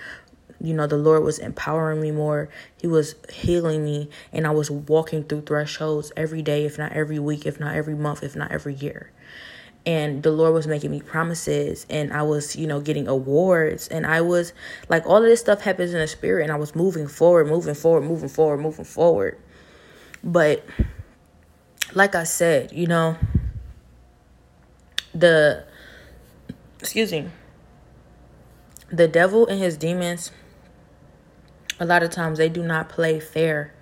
[0.61, 2.47] You know, the Lord was empowering me more.
[2.79, 7.19] He was healing me, and I was walking through thresholds every day, if not every
[7.19, 9.11] week, if not every month, if not every year
[9.85, 14.05] and the Lord was making me promises and I was, you know, getting awards and
[14.05, 14.53] I was
[14.89, 17.75] like all of this stuff happens in the spirit and I was moving forward, moving
[17.75, 19.37] forward, moving forward, moving forward.
[20.23, 20.65] But
[21.93, 23.17] like I said, you know,
[25.13, 25.65] the
[26.79, 27.27] excuse me,
[28.89, 30.31] the devil and his demons
[31.79, 33.73] a lot of times they do not play fair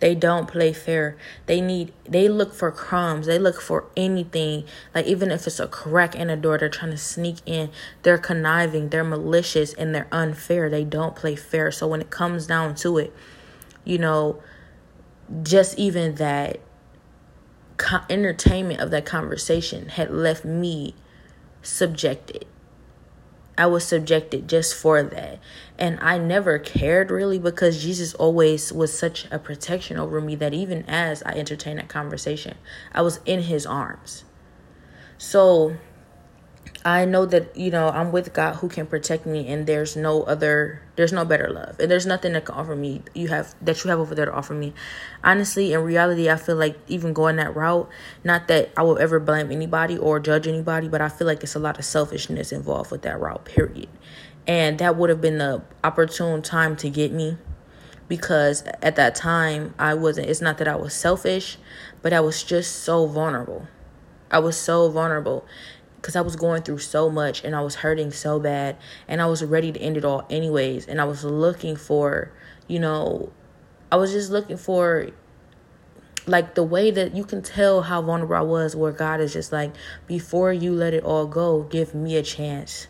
[0.00, 1.16] they don't play fair.
[1.46, 3.26] They need they look for crumbs.
[3.26, 4.64] They look for anything.
[4.94, 7.70] Like even if it's a crack in a door, they're trying to sneak in.
[8.02, 10.68] They're conniving, they're malicious and they're unfair.
[10.68, 11.70] They don't play fair.
[11.70, 13.14] So when it comes down to it,
[13.84, 14.42] you know,
[15.42, 16.60] just even that
[18.10, 20.94] entertainment of that conversation had left me
[21.62, 22.46] subjected
[23.58, 25.40] I was subjected just for that.
[25.78, 30.54] And I never cared really because Jesus always was such a protection over me that
[30.54, 32.56] even as I entertained that conversation,
[32.94, 34.24] I was in his arms.
[35.18, 35.76] So
[36.88, 40.22] I know that you know I'm with God who can protect me, and there's no
[40.22, 43.02] other, there's no better love, and there's nothing that can offer me.
[43.14, 44.72] You have that you have over there to offer me.
[45.22, 47.90] Honestly, in reality, I feel like even going that route,
[48.24, 51.54] not that I will ever blame anybody or judge anybody, but I feel like it's
[51.54, 53.44] a lot of selfishness involved with that route.
[53.44, 53.90] Period,
[54.46, 57.36] and that would have been the opportune time to get me,
[58.08, 60.30] because at that time I wasn't.
[60.30, 61.58] It's not that I was selfish,
[62.00, 63.68] but I was just so vulnerable.
[64.30, 65.46] I was so vulnerable
[66.00, 69.26] because I was going through so much and I was hurting so bad and I
[69.26, 70.86] was ready to end it all anyways.
[70.86, 72.32] And I was looking for
[72.66, 73.32] you know
[73.90, 75.08] I was just looking for
[76.26, 79.50] like the way that you can tell how vulnerable I was where God is just
[79.50, 79.72] like
[80.06, 82.86] before you let it all go give me a chance.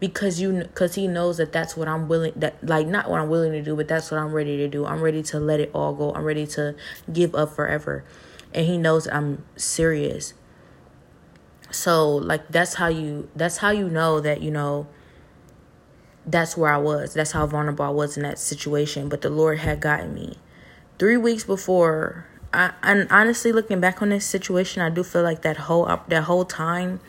[0.00, 3.28] Because you because he knows that that's what I'm willing that like not what I'm
[3.28, 4.84] willing to do but that's what I'm ready to do.
[4.86, 6.12] I'm ready to let it all go.
[6.14, 6.74] I'm ready to
[7.12, 8.04] give up forever.
[8.52, 10.34] And he knows I'm serious
[11.74, 14.86] so like that's how you that's how you know that you know
[16.26, 17.14] that's where I was.
[17.14, 19.08] That's how vulnerable I was in that situation.
[19.08, 20.38] But the Lord had gotten me.
[20.98, 25.42] Three weeks before, I and honestly looking back on this situation, I do feel like
[25.42, 27.00] that whole uh, that whole time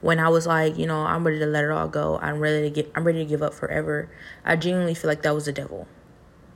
[0.00, 2.18] when I was like, you know, I'm ready to let it all go.
[2.20, 4.08] I'm ready to get I'm ready to give up forever.
[4.44, 5.86] I genuinely feel like that was the devil.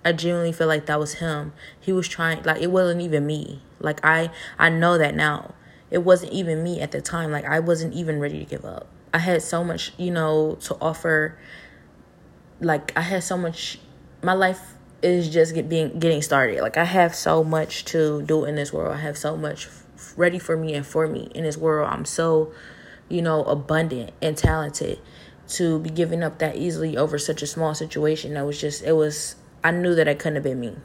[0.04, 1.52] I genuinely feel like that was him.
[1.80, 3.62] He was trying like it wasn't even me.
[3.78, 5.54] Like I I know that now.
[5.94, 7.30] It wasn't even me at the time.
[7.30, 8.88] Like I wasn't even ready to give up.
[9.14, 11.38] I had so much, you know, to offer.
[12.60, 13.78] Like I had so much
[14.22, 16.60] my life is just get being getting started.
[16.60, 18.92] Like I have so much to do in this world.
[18.92, 19.68] I have so much
[20.16, 21.88] ready for me and for me in this world.
[21.90, 22.52] I'm so
[23.08, 24.98] you know, abundant and talented
[25.46, 28.34] to be giving up that easily over such a small situation.
[28.34, 30.76] That was just, it was, I knew that it couldn't have been me.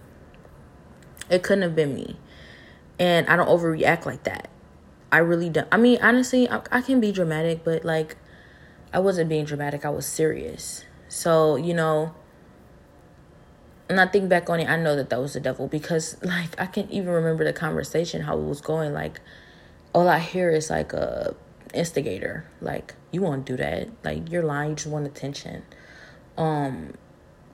[1.30, 2.17] It couldn't have been me.
[2.98, 4.50] And I don't overreact like that.
[5.12, 5.67] I really don't.
[5.72, 8.17] I mean, honestly, I, I can be dramatic, but like,
[8.93, 9.86] I wasn't being dramatic.
[9.86, 10.86] I was serious.
[11.08, 12.13] So, you know,
[13.89, 16.60] and I think back on it, I know that that was the devil because, like,
[16.60, 18.93] I can't even remember the conversation, how it was going.
[18.93, 19.19] Like,
[19.93, 21.36] all I hear is like a
[21.74, 22.45] instigator.
[22.62, 23.89] Like you won't do that.
[24.04, 24.72] Like you're lying.
[24.72, 25.63] You just want attention.
[26.38, 26.93] Um,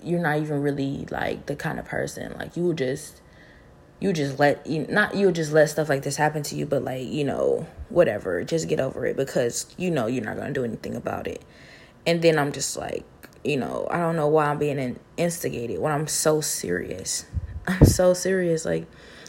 [0.03, 2.35] you're not even really like the kind of person.
[2.37, 3.21] Like you would just,
[3.99, 6.65] you just let you not you just let stuff like this happen to you.
[6.65, 10.53] But like you know whatever, just get over it because you know you're not gonna
[10.53, 11.41] do anything about it.
[12.05, 13.03] And then I'm just like,
[13.43, 17.25] you know, I don't know why I'm being instigated when I'm so serious.
[17.67, 18.65] I'm so serious.
[18.65, 18.87] Like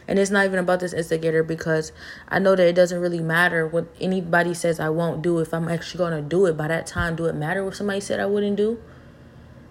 [0.09, 1.92] and it's not even about this instigator because
[2.29, 5.68] I know that it doesn't really matter what anybody says I won't do if I'm
[5.68, 6.57] actually going to do it.
[6.57, 8.81] By that time, do it matter what somebody said I wouldn't do?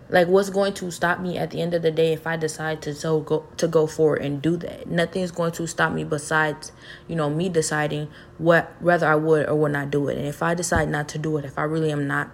[0.08, 2.82] Like what's going to stop me at the end of the day if I decide
[2.84, 4.88] to so go to go forward and do that?
[4.88, 6.72] Nothing's going to stop me besides,
[7.08, 10.18] you know, me deciding what whether I would or would not do it.
[10.18, 12.30] And if I decide not to do it, if I really am not,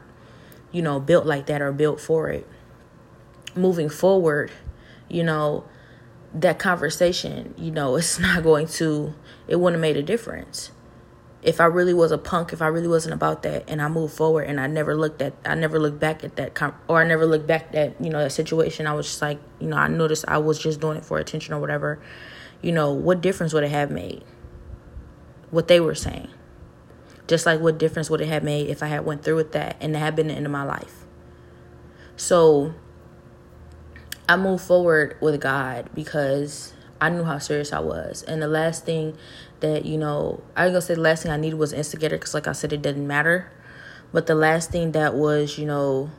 [0.72, 2.46] you know, built like that or built for it,
[3.56, 4.52] moving forward,
[5.08, 5.64] you know,
[6.34, 9.14] that conversation, you know, it's not going to,
[9.48, 10.72] it wouldn't have made a difference.
[11.44, 14.14] If I really was a punk, if I really wasn't about that, and I moved
[14.14, 17.26] forward, and I never looked at, I never looked back at that, or I never
[17.26, 18.86] looked back at, you know, that situation.
[18.86, 21.54] I was just like, you know, I noticed I was just doing it for attention
[21.54, 22.00] or whatever.
[22.62, 24.24] You know, what difference would it have made?
[25.50, 26.30] What they were saying,
[27.28, 29.78] just like what difference would it have made if I had went through with that
[29.82, 31.06] and that had been the end of my life.
[32.16, 32.76] So
[34.30, 38.22] I moved forward with God because I knew how serious I was.
[38.24, 39.18] And the last thing
[39.62, 42.34] that, you know, I was to say the last thing I needed was instigator because,
[42.34, 43.52] like I said, it didn't matter.
[44.12, 46.12] But the last thing that was, you know,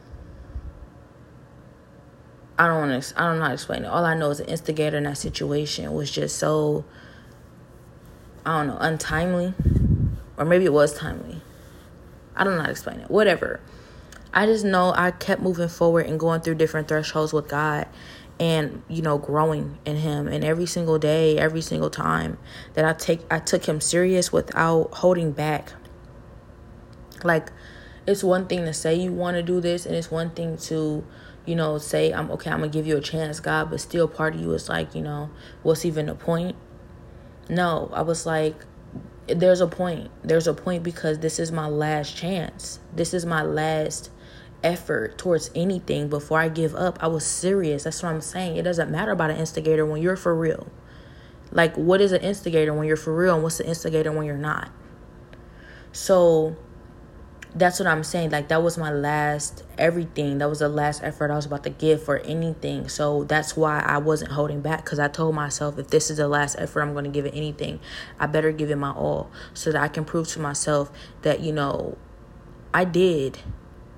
[2.58, 3.88] I don't want to, I don't know how to explain it.
[3.88, 6.84] All I know is the instigator in that situation was just so,
[8.46, 9.54] I don't know, untimely.
[10.36, 11.42] Or maybe it was timely.
[12.34, 13.10] I don't know how to explain it.
[13.10, 13.60] Whatever.
[14.32, 17.86] I just know I kept moving forward and going through different thresholds with God
[18.42, 20.26] and you know growing in him.
[20.26, 22.38] And every single day every single time
[22.74, 25.72] that I take I took him serious without holding back.
[27.22, 27.52] Like
[28.04, 31.04] it's one thing to say you want to do this and it's one thing to
[31.46, 34.34] you know say I'm okay I'm to give you a chance God but still part
[34.34, 35.30] of you is like you know
[35.62, 36.56] what's even the point?
[37.48, 38.56] No I was like
[39.28, 40.10] there's a point.
[40.24, 42.80] There's a point because this is my last chance.
[42.92, 44.10] This is my last
[44.62, 46.98] effort towards anything before I give up.
[47.02, 47.84] I was serious.
[47.84, 48.56] That's what I'm saying.
[48.56, 50.68] It doesn't matter about an instigator when you're for real.
[51.50, 54.38] Like, what is an instigator when you're for real, and what's the instigator when you're
[54.38, 54.70] not?
[55.92, 56.56] So,
[57.54, 58.30] that's what I'm saying.
[58.30, 60.38] Like, that was my last everything.
[60.38, 62.88] That was the last effort I was about to give for anything.
[62.88, 66.28] So, that's why I wasn't holding back because I told myself if this is the
[66.28, 67.80] last effort I'm going to give it anything,
[68.18, 71.52] I better give it my all so that I can prove to myself that, you
[71.52, 71.98] know,
[72.72, 73.38] I did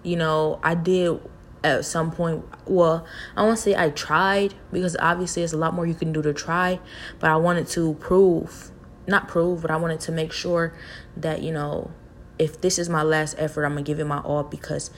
[0.04, 1.20] you know, I did
[1.64, 2.44] at some point.
[2.66, 3.04] Well,
[3.36, 6.32] I won't say I tried because obviously there's a lot more you can do to
[6.32, 6.78] try,
[7.18, 8.70] but I wanted to prove,
[9.08, 10.74] not prove, but I wanted to make sure
[11.16, 11.90] that, you know,
[12.38, 14.90] if this is my last effort, I'm going to give it my all because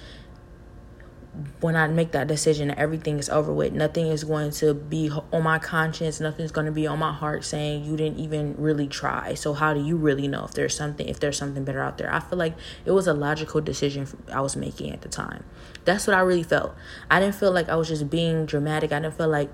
[1.61, 3.72] when I make that decision, everything is over with.
[3.72, 6.20] Nothing is going to be on my conscience.
[6.20, 9.35] Nothing's going to be on my heart saying you didn't even really try.
[9.35, 12.12] So how do you really know if there's something if there's something better out there?
[12.12, 15.44] I feel like it was a logical decision I was making at the time.
[15.85, 16.75] That's what I really felt.
[17.11, 18.92] I didn't feel like I was just being dramatic.
[18.92, 19.51] I didn't feel like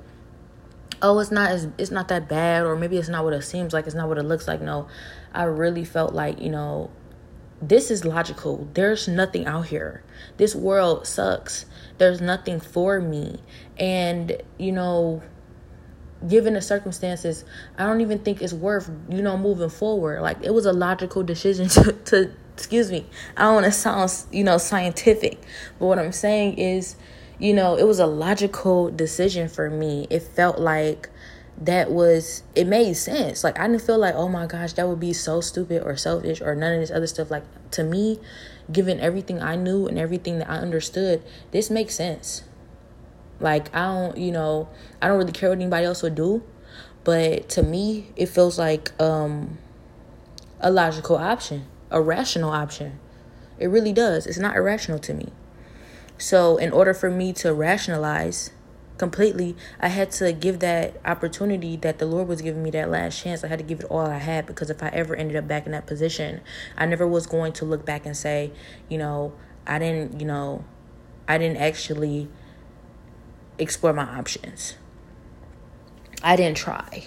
[1.01, 3.73] oh it's not as it's not that bad or maybe it's not what it seems
[3.73, 3.87] like.
[3.87, 4.61] It's not what it looks like.
[4.61, 4.89] No.
[5.35, 6.91] I really felt like, you know,
[7.63, 8.69] this is logical.
[8.75, 10.03] There's nothing out here.
[10.37, 11.65] This world sucks
[11.99, 13.41] there's nothing for me.
[13.79, 15.23] And, you know,
[16.29, 17.45] given the circumstances,
[17.79, 20.21] I don't even think it's worth, you know, moving forward.
[20.23, 23.07] Like it was a logical decision to, to excuse me.
[23.37, 25.41] I don't want to sound, you know, scientific,
[25.79, 26.97] but what I'm saying is,
[27.39, 30.07] you know, it was a logical decision for me.
[30.11, 31.09] It felt like
[31.59, 33.45] that was it made sense.
[33.45, 36.41] Like I didn't feel like, oh my gosh, that would be so stupid or selfish
[36.41, 37.31] or none of this other stuff.
[37.31, 38.19] Like to me,
[38.73, 42.45] given everything I knew and everything that I understood, this makes sense.
[43.41, 44.69] Like I don't, you know,
[45.01, 46.43] I don't really care what anybody else would do,
[47.05, 49.59] but to me, it feels like um
[50.61, 53.01] a logical option, a rational option.
[53.59, 54.27] It really does.
[54.27, 55.29] It's not irrational to me.
[56.19, 58.51] So, in order for me to rationalize
[59.03, 63.21] completely, I had to give that opportunity that the Lord was giving me that last
[63.21, 63.43] chance.
[63.43, 65.67] I had to give it all I had because if I ever ended up back
[65.67, 66.41] in that position,
[66.77, 68.53] I never was going to look back and say,
[68.89, 69.33] you know,
[69.67, 70.65] I didn't, you know,
[71.27, 72.29] I didn't actually
[73.59, 74.77] explore my options.
[76.23, 77.07] I didn't try.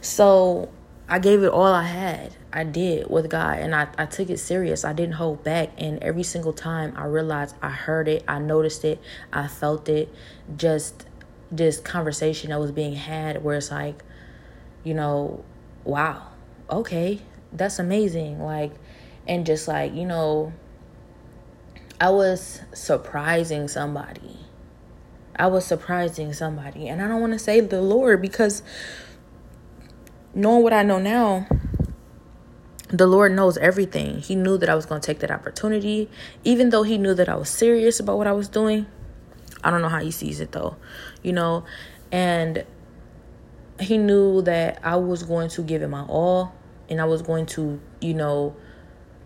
[0.00, 0.70] So
[1.08, 2.34] I gave it all I had.
[2.52, 4.84] I did with God and I, I took it serious.
[4.84, 5.70] I didn't hold back.
[5.78, 9.00] And every single time I realized I heard it, I noticed it,
[9.32, 10.12] I felt it.
[10.56, 11.06] Just
[11.50, 14.02] this conversation that was being had where it's like,
[14.84, 15.44] you know,
[15.84, 16.28] wow,
[16.70, 17.20] okay,
[17.52, 18.40] that's amazing.
[18.40, 18.72] Like,
[19.26, 20.52] and just like, you know,
[22.00, 24.38] I was surprising somebody.
[25.36, 26.88] I was surprising somebody.
[26.88, 28.62] And I don't want to say the Lord because
[30.38, 31.48] knowing what I know now,
[32.90, 34.20] the Lord knows everything.
[34.20, 36.08] He knew that I was going to take that opportunity,
[36.44, 38.86] even though He knew that I was serious about what I was doing.
[39.64, 40.76] I don't know how He sees it though,
[41.24, 41.64] you know,
[42.12, 42.64] and
[43.80, 46.54] He knew that I was going to give it my all
[46.88, 48.54] and I was going to, you know,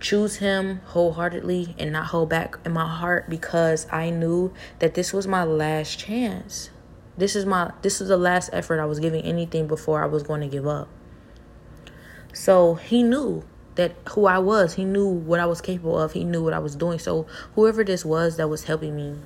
[0.01, 5.13] choose Him wholeheartedly and not hold back in my heart because I knew that this
[5.13, 6.71] was my last chance.
[7.19, 10.23] This is my this is the last effort I was giving anything before I was
[10.23, 10.89] going to give up.
[12.33, 14.75] So he knew that who I was.
[14.75, 16.13] He knew what I was capable of.
[16.13, 16.99] He knew what I was doing.
[16.99, 19.17] So whoever this was that was helping me,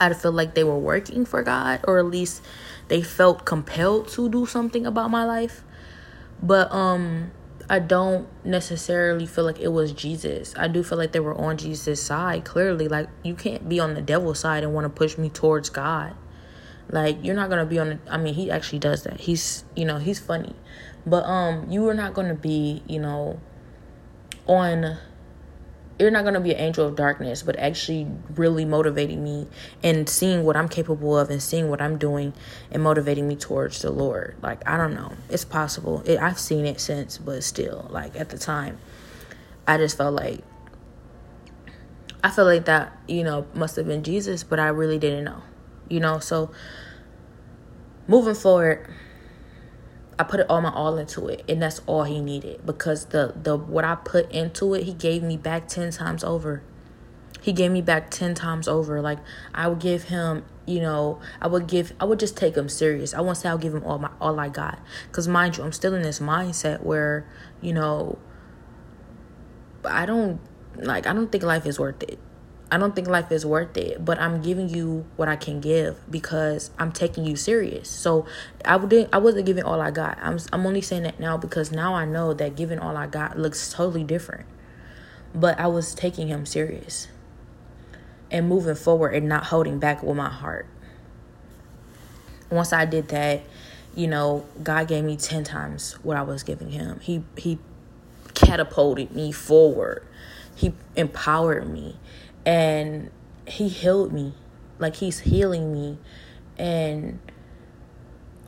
[0.00, 2.42] I'd feel like they were working for God, or at least
[2.88, 5.62] they felt compelled to do something about my life.
[6.42, 7.32] But um
[7.70, 10.54] I don't necessarily feel like it was Jesus.
[10.56, 12.46] I do feel like they were on Jesus' side.
[12.46, 15.68] Clearly, like you can't be on the devil's side and want to push me towards
[15.68, 16.14] God.
[16.90, 17.88] Like you're not gonna be on.
[17.88, 19.20] The, I mean, he actually does that.
[19.20, 20.54] He's you know he's funny,
[21.06, 23.40] but um, you are not gonna be you know
[24.46, 24.96] on.
[25.98, 29.48] You're not gonna be an angel of darkness, but actually really motivating me
[29.82, 32.32] and seeing what I'm capable of and seeing what I'm doing
[32.70, 34.36] and motivating me towards the Lord.
[34.40, 36.02] Like I don't know, it's possible.
[36.06, 38.78] It, I've seen it since, but still, like at the time,
[39.66, 40.40] I just felt like
[42.24, 45.42] I felt like that you know must have been Jesus, but I really didn't know
[45.88, 46.18] you know?
[46.18, 46.50] So
[48.06, 48.88] moving forward
[50.18, 53.56] I put all my all into it and that's all he needed because the the
[53.56, 56.62] what I put into it he gave me back 10 times over.
[57.40, 59.00] He gave me back 10 times over.
[59.00, 59.18] Like
[59.54, 63.14] I would give him you know I would give I would just take him serious.
[63.14, 64.80] I won't say I'll give him all my all I got.
[65.12, 67.24] Cuz mind you I'm still in this mindset where
[67.60, 68.18] you know
[69.84, 70.40] I don't
[70.74, 72.18] like I don't think life is worth it
[72.70, 75.98] I don't think life is worth it, but I'm giving you what I can give
[76.10, 77.88] because I'm taking you serious.
[77.88, 78.26] So
[78.64, 80.18] I wouldn't I wasn't giving all I got.
[80.20, 83.38] I'm I'm only saying that now because now I know that giving all I got
[83.38, 84.46] looks totally different.
[85.34, 87.08] But I was taking him serious
[88.30, 90.66] and moving forward and not holding back with my heart.
[92.50, 93.42] Once I did that,
[93.94, 97.00] you know, God gave me 10 times what I was giving him.
[97.00, 97.58] He he
[98.34, 100.04] catapulted me forward.
[100.54, 101.96] He empowered me
[102.48, 103.10] and
[103.46, 104.32] he healed me
[104.78, 105.98] like he's healing me
[106.56, 107.18] and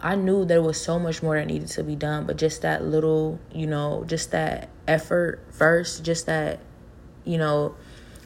[0.00, 2.82] I knew there was so much more that needed to be done, but just that
[2.82, 6.60] little, you know, just that effort first, just that,
[7.26, 7.74] you know,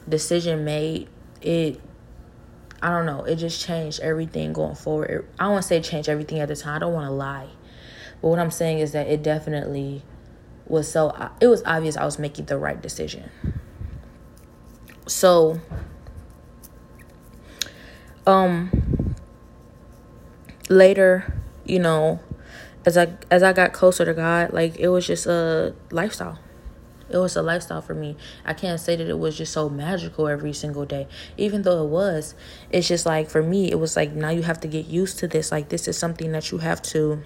[0.07, 1.09] decision made,
[1.41, 1.81] it,
[2.81, 5.27] I don't know, it just changed everything going forward.
[5.37, 7.49] I want to say change everything at the time, I don't want to lie.
[8.21, 10.03] But what I'm saying is that it definitely
[10.67, 13.29] was so, it was obvious I was making the right decision.
[15.07, 15.59] So
[18.25, 19.15] um
[20.69, 21.33] later,
[21.65, 22.19] you know,
[22.85, 26.39] as I as I got closer to God, like it was just a lifestyle.
[27.07, 28.17] It was a lifestyle for me.
[28.45, 31.07] I can't say that it was just so magical every single day.
[31.37, 32.33] Even though it was,
[32.71, 35.27] it's just like for me, it was like now you have to get used to
[35.27, 35.51] this.
[35.51, 37.21] Like this is something that you have to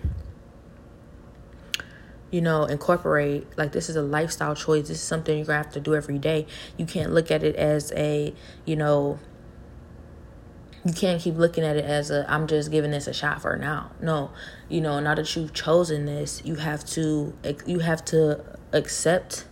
[2.31, 3.47] you know, incorporate.
[3.57, 4.87] Like, this is a lifestyle choice.
[4.87, 6.45] This is something you're going to have to do every day.
[6.77, 8.33] You can't look at it as a,
[8.65, 9.19] you know,
[10.85, 13.57] you can't keep looking at it as a, I'm just giving this a shot for
[13.57, 13.91] now.
[14.01, 14.31] No,
[14.69, 17.33] you know, now that you've chosen this, you have to,
[17.65, 19.45] you have to accept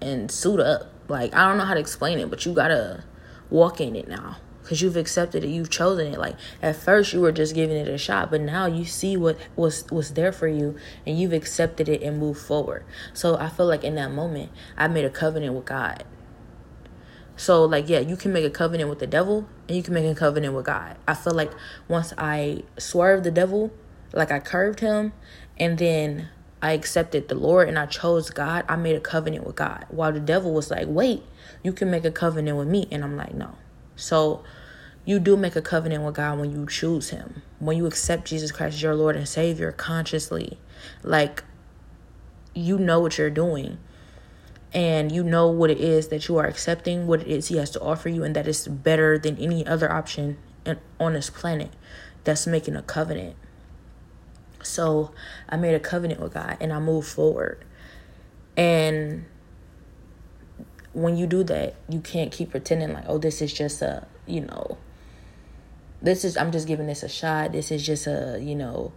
[0.00, 0.92] and suit up.
[1.08, 3.04] Like, I don't know how to explain it, but you got to
[3.48, 4.36] walk in it now.
[4.70, 7.88] Because you've accepted it you've chosen it like at first you were just giving it
[7.88, 11.88] a shot but now you see what was was there for you and you've accepted
[11.88, 15.52] it and moved forward so i feel like in that moment i made a covenant
[15.54, 16.04] with god
[17.34, 20.04] so like yeah you can make a covenant with the devil and you can make
[20.04, 21.50] a covenant with god i feel like
[21.88, 23.72] once i swerved the devil
[24.12, 25.12] like i curved him
[25.58, 26.28] and then
[26.62, 29.86] I accepted the Lord and I chose God, I made a covenant with God.
[29.88, 31.22] While the devil was like, wait,
[31.62, 32.86] you can make a covenant with me.
[32.90, 33.54] And I'm like, no.
[33.96, 34.44] So
[35.04, 37.42] you do make a covenant with God when you choose Him.
[37.58, 40.58] When you accept Jesus Christ as your Lord and Savior consciously.
[41.02, 41.44] Like,
[42.54, 43.78] you know what you're doing.
[44.72, 47.70] And you know what it is that you are accepting, what it is He has
[47.70, 50.38] to offer you, and that is better than any other option
[51.00, 51.72] on this planet
[52.24, 53.34] that's making a covenant.
[54.62, 55.12] So
[55.48, 57.64] I made a covenant with God and I moved forward.
[58.56, 59.24] And
[60.92, 64.42] when you do that, you can't keep pretending like, oh, this is just a, you
[64.42, 64.76] know,
[66.02, 67.52] this is, I'm just giving this a shot.
[67.52, 68.92] This is just a, you know,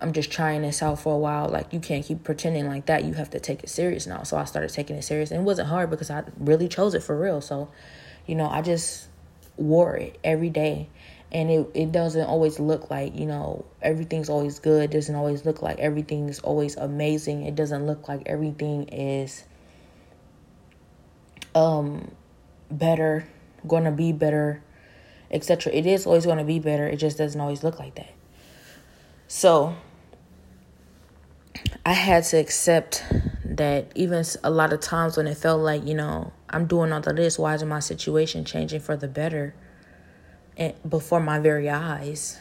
[0.00, 1.48] I'm just trying this out for a while.
[1.48, 3.04] Like, you can't keep pretending like that.
[3.04, 4.22] You have to take it serious now.
[4.22, 5.30] So I started taking it serious.
[5.30, 7.40] And it wasn't hard because I really chose it for real.
[7.40, 7.70] So,
[8.26, 9.08] you know, I just
[9.56, 10.88] wore it every day
[11.30, 15.44] and it, it doesn't always look like you know everything's always good it doesn't always
[15.44, 19.44] look like everything's always amazing it doesn't look like everything is
[21.54, 22.10] um
[22.70, 23.26] better
[23.66, 24.62] gonna be better
[25.30, 26.86] etc it is always gonna be better.
[26.86, 28.12] It just doesn't always look like that.
[29.26, 29.76] So
[31.84, 33.04] i had to accept
[33.44, 37.00] that even a lot of times when it felt like you know i'm doing all
[37.00, 39.54] of this why isn't my situation changing for the better?
[40.58, 42.36] And before my very eyes,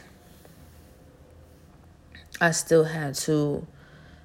[2.42, 3.66] I still had to,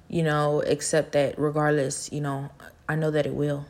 [0.09, 2.49] you know, accept that regardless, you know,
[2.89, 3.65] I know that it will.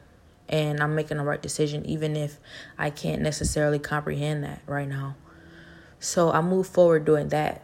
[0.49, 2.37] And I'm making the right decision, even if
[2.77, 5.15] I can't necessarily comprehend that right now.
[5.99, 7.63] So I moved forward doing that.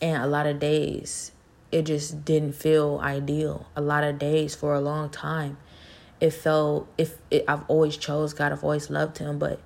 [0.00, 1.32] And a lot of days,
[1.70, 3.66] it just didn't feel ideal.
[3.76, 5.58] A lot of days for a long time,
[6.20, 9.60] it felt if it, I've always chose God, I've always loved Him, but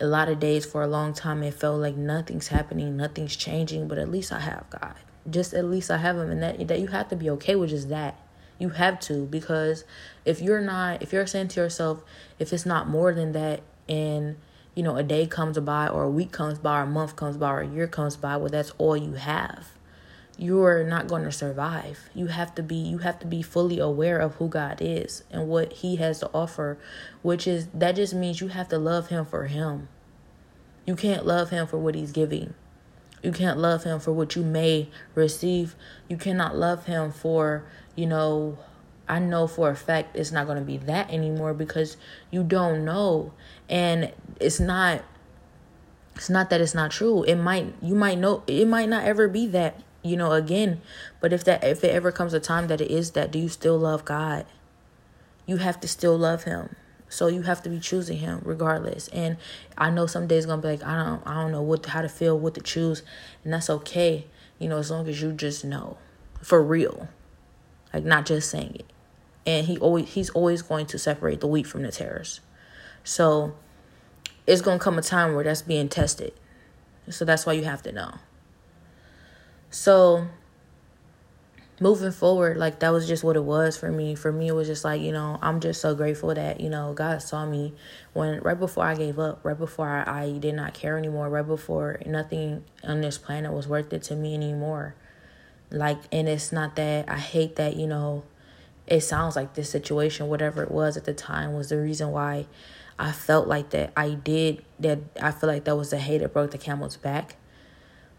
[0.00, 3.88] a lot of days for a long time it felt like nothing's happening nothing's changing
[3.88, 4.94] but at least i have god
[5.28, 7.70] just at least i have him and that that you have to be okay with
[7.70, 8.16] just that
[8.58, 9.84] you have to because
[10.24, 12.02] if you're not if you're saying to yourself
[12.38, 14.36] if it's not more than that and
[14.74, 17.36] you know a day comes by or a week comes by or a month comes
[17.36, 19.68] by or a year comes by well that's all you have
[20.40, 22.08] you're not going to survive.
[22.14, 25.48] You have to be you have to be fully aware of who god is and
[25.48, 26.78] what he has to offer
[27.22, 29.88] which is that just means you have to love him for him.
[30.86, 32.54] You can't love him for what he's giving.
[33.20, 35.74] You can't love him for what you may receive.
[36.08, 37.64] You cannot love him for
[37.98, 38.56] you know
[39.08, 41.96] i know for a fact it's not going to be that anymore because
[42.30, 43.32] you don't know.
[43.68, 45.02] And it's not
[46.14, 47.22] it's not that it's not true.
[47.24, 50.80] It might you might know it might not ever be that you know again.
[51.20, 53.48] But if that if it ever comes a time that it is that do you
[53.48, 54.46] still love god?
[55.46, 56.76] You have to still love him.
[57.08, 59.08] So you have to be choosing him regardless.
[59.08, 59.38] And
[59.76, 62.08] i know some days gonna be like i don't i don't know what how to
[62.08, 63.02] feel what to choose.
[63.42, 64.26] And that's okay.
[64.58, 65.96] You know as long as you just know.
[66.42, 67.08] For real
[67.92, 68.86] like not just saying it
[69.46, 72.40] and he always he's always going to separate the wheat from the tares
[73.04, 73.54] so
[74.46, 76.32] it's gonna come a time where that's being tested
[77.08, 78.14] so that's why you have to know
[79.70, 80.26] so
[81.80, 84.14] moving forward, like that was just what it was for me.
[84.14, 86.92] For me, it was just like, you know, I'm just so grateful that, you know,
[86.92, 87.74] God saw me
[88.12, 91.46] when right before I gave up, right before I, I did not care anymore, right
[91.46, 94.94] before nothing on this planet was worth it to me anymore.
[95.70, 98.24] Like, and it's not that I hate that, you know,
[98.86, 102.46] it sounds like this situation, whatever it was at the time, was the reason why
[102.98, 103.92] I felt like that.
[103.96, 105.00] I did that.
[105.20, 107.36] I feel like that was the hate that broke the camel's back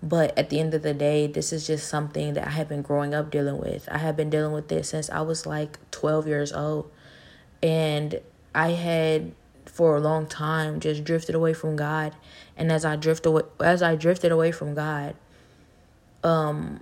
[0.02, 2.82] but at the end of the day, this is just something that I have been
[2.82, 3.88] growing up dealing with.
[3.92, 6.90] I have been dealing with this since I was like 12 years old.
[7.62, 8.22] And
[8.56, 9.34] I had
[9.66, 12.16] for a long time just drifted away from God.
[12.56, 15.16] And as I drift away as I drifted away from God,
[16.24, 16.82] um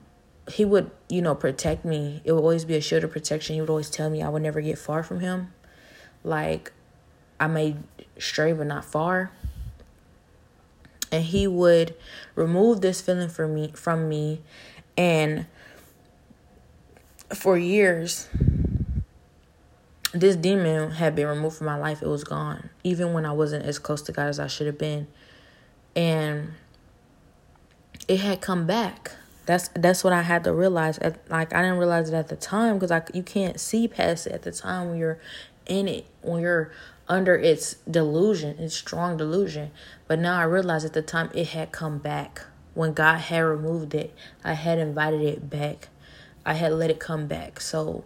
[0.49, 2.21] he would, you know, protect me.
[2.23, 3.55] It would always be a shield of protection.
[3.55, 5.53] He would always tell me I would never get far from him.
[6.23, 6.71] Like
[7.39, 7.75] I may
[8.17, 9.31] stray but not far
[11.11, 11.95] and he would
[12.35, 14.41] remove this feeling from me from me
[14.97, 15.45] and
[17.33, 18.27] for years
[20.13, 23.63] this demon had been removed from my life it was gone even when i wasn't
[23.65, 25.07] as close to god as i should have been
[25.95, 26.53] and
[28.07, 29.11] it had come back
[29.47, 32.35] that's that's what i had to realize at, like i didn't realize it at the
[32.35, 35.19] time because i you can't see past it at the time when you're
[35.65, 36.71] in it when you're
[37.09, 39.71] under its delusion, its strong delusion.
[40.07, 42.45] But now I realize at the time it had come back.
[42.73, 45.89] When God had removed it, I had invited it back.
[46.45, 47.59] I had let it come back.
[47.59, 48.05] So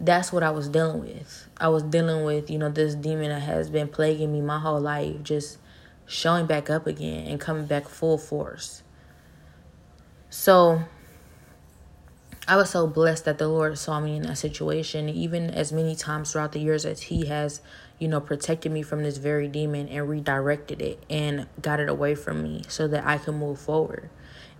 [0.00, 1.48] that's what I was dealing with.
[1.58, 4.80] I was dealing with, you know, this demon that has been plaguing me my whole
[4.80, 5.58] life, just
[6.06, 8.82] showing back up again and coming back full force.
[10.38, 10.82] So
[12.46, 15.96] I was so blessed that the Lord saw me in that situation, even as many
[15.96, 17.62] times throughout the years as He has,
[17.98, 22.14] you know, protected me from this very demon and redirected it and got it away
[22.14, 24.10] from me so that I can move forward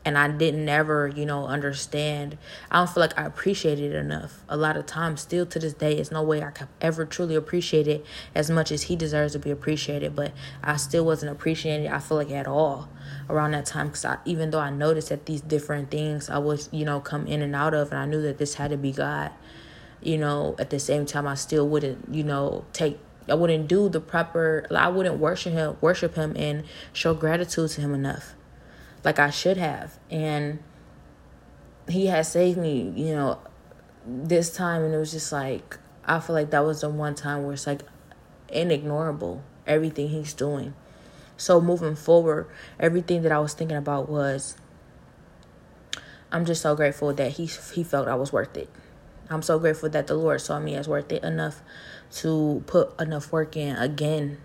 [0.06, 2.38] and I didn't ever, you know, understand.
[2.70, 4.44] I don't feel like I appreciated it enough.
[4.48, 7.34] A lot of times, still to this day, it's no way I could ever truly
[7.34, 10.16] appreciate it as much as he deserves to be appreciated.
[10.16, 11.92] But I still wasn't appreciating it.
[11.92, 12.88] I feel like at all
[13.28, 16.68] around that time because I, even though I noticed that these different things I was,
[16.72, 18.92] you know, come in and out of, and I knew that this had to be
[18.92, 19.32] God.
[20.02, 22.98] You know, at the same time, I still wouldn't, you know, take
[23.28, 27.80] I wouldn't do the proper I wouldn't worship him worship him and show gratitude to
[27.80, 28.34] him enough
[29.06, 29.98] like I should have.
[30.10, 30.58] And
[31.88, 33.38] he has saved me, you know,
[34.04, 34.82] this time.
[34.82, 37.68] And it was just like, I feel like that was the one time where it's
[37.68, 37.82] like
[38.48, 40.74] inignorable, everything he's doing.
[41.36, 42.48] So moving forward,
[42.80, 44.56] everything that I was thinking about was,
[46.32, 48.68] I'm just so grateful that he he felt I was worth it.
[49.28, 51.62] I'm so grateful that the Lord saw me as worth it enough
[52.16, 54.38] to put enough work in again.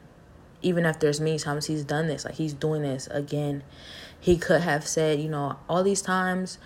[0.63, 3.63] Even after as many times he's done this, like he's doing this again
[4.21, 6.59] he could have said, you know, all these times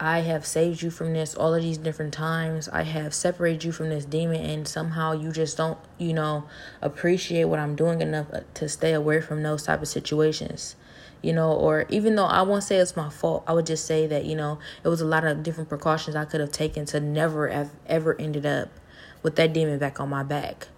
[0.00, 3.72] I have saved you from this, all of these different times I have separated you
[3.72, 6.44] from this demon, and somehow you just don't, you know,
[6.82, 10.74] appreciate what I'm doing enough uh, to stay away from those type of situations.
[11.22, 14.06] You know, or even though I won't say it's my fault, I would just say
[14.08, 17.00] that, you know, it was a lot of different precautions I could have taken to
[17.00, 18.68] never have ever ended up
[19.22, 20.68] with that demon back on my back.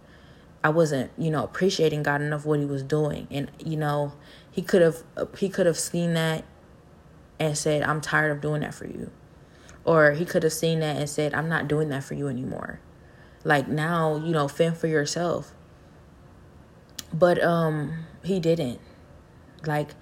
[0.63, 3.27] I wasn't, you know, appreciating God enough what he was doing.
[3.31, 4.13] And, you know,
[4.51, 5.03] he could have
[5.37, 6.45] he could have seen that
[7.39, 9.11] and said, "I'm tired of doing that for you."
[9.85, 12.81] Or he could have seen that and said, "I'm not doing that for you anymore."
[13.45, 15.55] Like now, you know, fend for yourself.
[17.13, 18.81] But um he didn't.
[19.65, 19.95] Like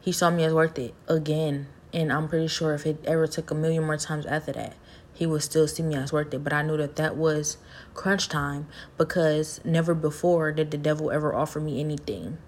[0.00, 3.50] he saw me as worth it again, and I'm pretty sure if it ever took
[3.50, 4.74] a million more times after that,
[5.12, 6.42] he would still see me as worth it.
[6.42, 7.58] But I knew that that was
[7.94, 8.66] crunch time
[8.96, 12.38] because never before did the devil ever offer me anything.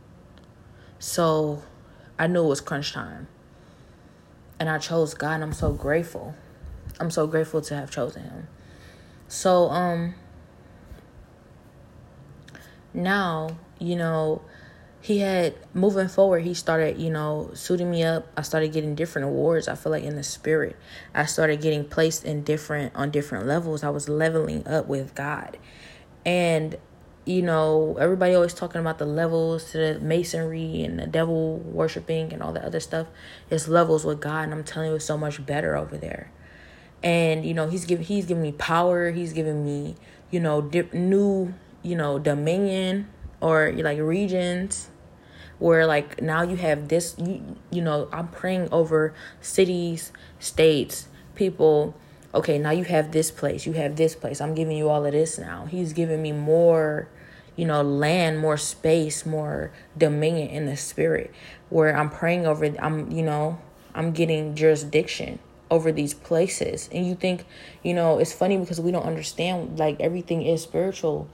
[0.99, 1.63] So
[2.19, 3.29] I knew it was crunch time.
[4.63, 6.37] And I chose God and I'm so grateful.
[7.01, 8.47] I'm so grateful to have chosen him.
[9.27, 10.15] So um
[12.95, 14.41] now, you know,
[15.01, 19.27] he had moving forward he started you know suiting me up i started getting different
[19.27, 20.77] awards i feel like in the spirit
[21.13, 25.59] i started getting placed in different on different levels i was leveling up with god
[26.25, 26.77] and
[27.25, 32.33] you know, everybody always talking about the levels to the masonry and the devil worshiping
[32.33, 33.07] and all that other stuff.
[33.51, 36.33] It's levels with God, and I'm telling you, it's so much better over there.
[37.03, 39.11] And you know, he's giving he's giving me power.
[39.11, 39.97] He's giving me
[40.33, 43.09] you know dip, new you know dominion
[43.41, 44.89] or like regions
[45.61, 50.11] where like now you have this you, you know i'm praying over cities
[50.41, 51.07] states
[51.37, 51.95] people
[52.35, 54.41] okay, now you have this place, you have this place.
[54.41, 55.67] I'm giving you all of this now.
[55.67, 57.09] He's giving me more,
[57.57, 61.33] you know, land, more space, more dominion in the spirit
[61.69, 63.61] where I'm praying over, I'm, you know,
[63.95, 65.39] I'm getting jurisdiction
[65.71, 66.89] over these places.
[66.93, 67.45] And you think,
[67.83, 71.29] you know, it's funny because we don't understand like everything is spiritual.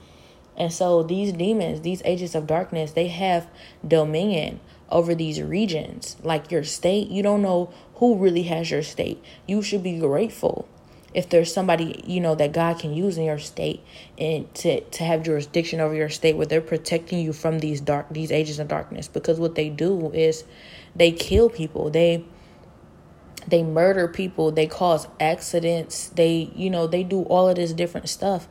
[0.57, 3.47] And so these demons, these agents of darkness, they have
[3.87, 6.17] dominion over these regions.
[6.21, 9.23] Like your state, you don't know who really has your state.
[9.45, 10.67] You should be grateful
[11.13, 13.83] if there's somebody you know that God can use in your state
[14.17, 18.07] and to to have jurisdiction over your state where they're protecting you from these dark
[18.11, 19.07] these agents of darkness.
[19.07, 20.43] Because what they do is
[20.95, 21.89] they kill people.
[21.89, 22.25] They
[23.47, 24.51] they murder people.
[24.51, 26.09] They cause accidents.
[26.09, 28.47] They you know they do all of this different stuff.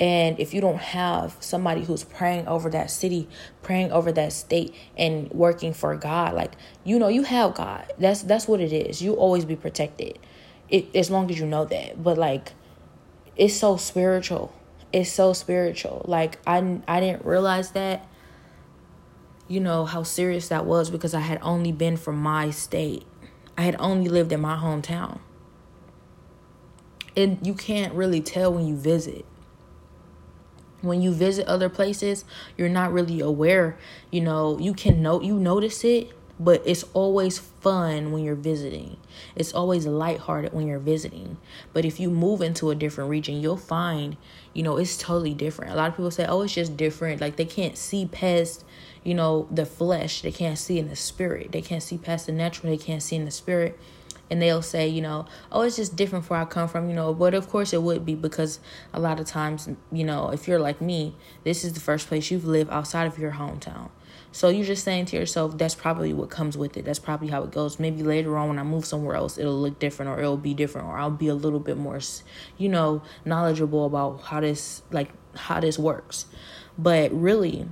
[0.00, 3.28] And if you don't have somebody who's praying over that city,
[3.62, 7.92] praying over that state and working for God, like you know, you have God.
[7.98, 9.00] That's that's what it is.
[9.00, 10.18] You always be protected
[10.72, 12.02] it, as long as you know that.
[12.02, 12.52] But like,
[13.36, 14.52] it's so spiritual.
[14.92, 16.04] It's so spiritual.
[16.08, 18.08] Like I I didn't realize that.
[19.48, 23.04] You know how serious that was because I had only been from my state.
[23.56, 25.20] I had only lived in my hometown.
[27.14, 29.26] And you can't really tell when you visit.
[30.80, 32.24] When you visit other places,
[32.56, 33.76] you're not really aware.
[34.10, 36.10] You know, you can note you notice it,
[36.42, 38.96] but it's always fun when you're visiting.
[39.36, 41.36] It's always lighthearted when you're visiting.
[41.72, 44.16] But if you move into a different region, you'll find,
[44.52, 45.72] you know, it's totally different.
[45.72, 47.20] A lot of people say, oh, it's just different.
[47.20, 48.64] Like they can't see past,
[49.04, 50.22] you know, the flesh.
[50.22, 51.52] They can't see in the spirit.
[51.52, 52.72] They can't see past the natural.
[52.72, 53.78] They can't see in the spirit.
[54.28, 57.14] And they'll say, you know, oh, it's just different where I come from, you know.
[57.14, 58.58] But of course it would be because
[58.92, 61.14] a lot of times, you know, if you're like me,
[61.44, 63.90] this is the first place you've lived outside of your hometown.
[64.34, 66.86] So you're just saying to yourself, that's probably what comes with it.
[66.86, 67.78] That's probably how it goes.
[67.78, 70.88] Maybe later on when I move somewhere else, it'll look different or it'll be different
[70.88, 72.00] or I'll be a little bit more,
[72.56, 76.24] you know, knowledgeable about how this like how this works.
[76.78, 77.68] But really,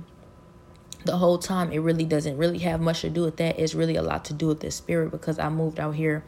[1.03, 3.57] the whole time it really doesn't really have much to do with that.
[3.57, 6.23] It's really a lot to do with the spirit because I moved out here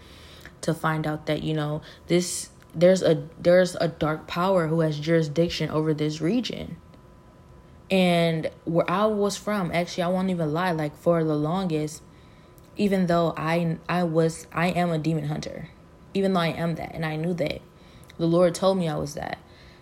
[0.62, 5.00] to find out that, you know, this there's a there's a dark power who has
[5.00, 6.78] jurisdiction over this region
[7.92, 12.02] and where I was from, actually, I won't even lie, like for the longest,
[12.76, 15.70] even though I I was I am a demon hunter,
[16.14, 17.62] even though I am that, and I knew that,
[18.18, 19.38] the Lord told me I was that.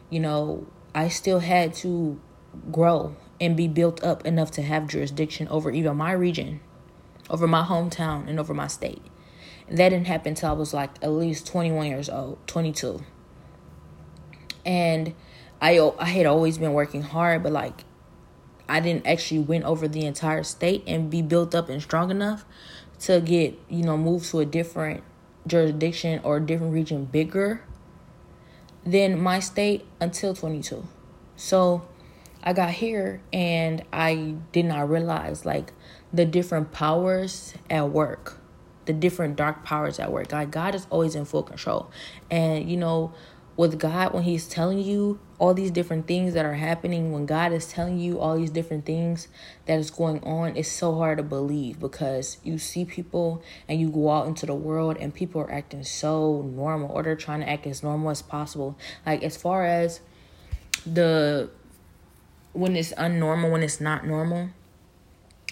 [0.10, 2.20] You know, I still had to
[2.72, 6.60] grow and be built up enough to have jurisdiction over even my region,
[7.30, 9.02] over my hometown, and over my state.
[9.70, 13.02] And that didn't happen until I was like at least 21 years old, 22.
[14.66, 15.14] And
[15.62, 17.86] I I had always been working hard, but like
[18.72, 22.46] I didn't actually win over the entire state and be built up and strong enough
[23.02, 25.04] to get, you know, moved to a different
[25.46, 27.64] jurisdiction or a different region bigger
[28.86, 30.88] than my state until 22.
[31.36, 31.86] So
[32.42, 35.74] I got here and I did not realize like
[36.14, 38.40] the different powers at work,
[38.86, 40.32] the different dark powers at work.
[40.32, 41.92] Like God is always in full control.
[42.30, 43.12] And you know,
[43.58, 47.52] with God when He's telling you all these different things that are happening, when God
[47.52, 49.28] is telling you all these different things
[49.66, 53.90] that is going on, it's so hard to believe because you see people and you
[53.90, 57.50] go out into the world and people are acting so normal or they're trying to
[57.50, 58.78] act as normal as possible.
[59.04, 60.02] Like, as far as
[60.86, 61.50] the
[62.54, 64.50] when it's unnormal, when it's not normal,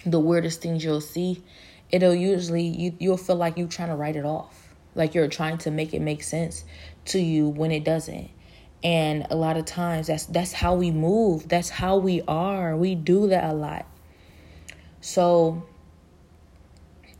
[0.06, 1.42] the weirdest things you'll see,
[1.90, 5.58] it'll usually you you'll feel like you're trying to write it off like you're trying
[5.58, 6.64] to make it make sense
[7.06, 8.30] to you when it doesn't.
[8.82, 11.48] And a lot of times that's that's how we move.
[11.48, 12.76] That's how we are.
[12.76, 13.86] We do that a lot.
[15.00, 15.66] So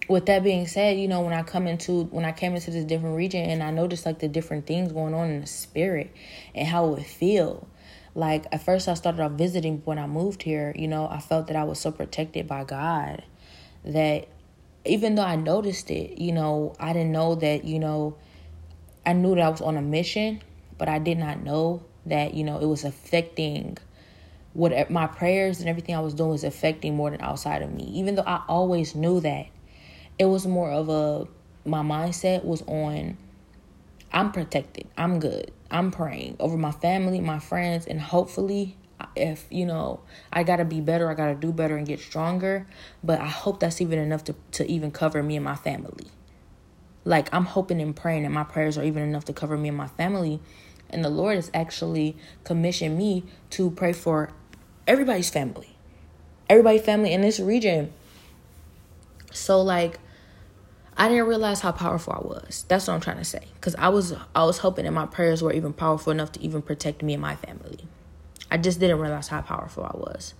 [0.08, 2.84] with that being said, you know, when I come into when I came into this
[2.84, 6.12] different region and I noticed like the different things going on in the spirit
[6.54, 7.68] and how it feel.
[8.14, 11.46] Like at first I started off visiting when I moved here, you know, I felt
[11.46, 13.22] that I was so protected by God
[13.84, 14.26] that
[14.84, 18.16] even though I noticed it, you know, I didn't know that, you know,
[19.06, 20.42] I knew that I was on a mission,
[20.80, 23.76] but I did not know that, you know, it was affecting
[24.54, 27.84] what my prayers and everything I was doing was affecting more than outside of me.
[27.92, 29.46] Even though I always knew that,
[30.18, 31.28] it was more of a
[31.68, 33.18] my mindset was on
[34.10, 34.88] I'm protected.
[34.96, 35.52] I'm good.
[35.70, 38.78] I'm praying over my family, my friends, and hopefully
[39.16, 39.98] if you know
[40.30, 42.66] i gotta be better i gotta do better and get stronger
[43.02, 46.06] but i hope that's even enough to, to even cover me and my family
[47.06, 49.76] like i'm hoping and praying that my prayers are even enough to cover me and
[49.76, 50.38] my family
[50.92, 54.30] and the lord has actually commissioned me to pray for
[54.86, 55.76] everybody's family
[56.48, 57.92] everybody's family in this region
[59.32, 59.98] so like
[61.00, 62.66] I didn't realize how powerful I was.
[62.68, 63.46] That's what I'm trying to say.
[63.62, 66.60] Cause I was I was hoping that my prayers were even powerful enough to even
[66.60, 67.86] protect me and my family.
[68.50, 70.34] I just didn't realize how powerful I was.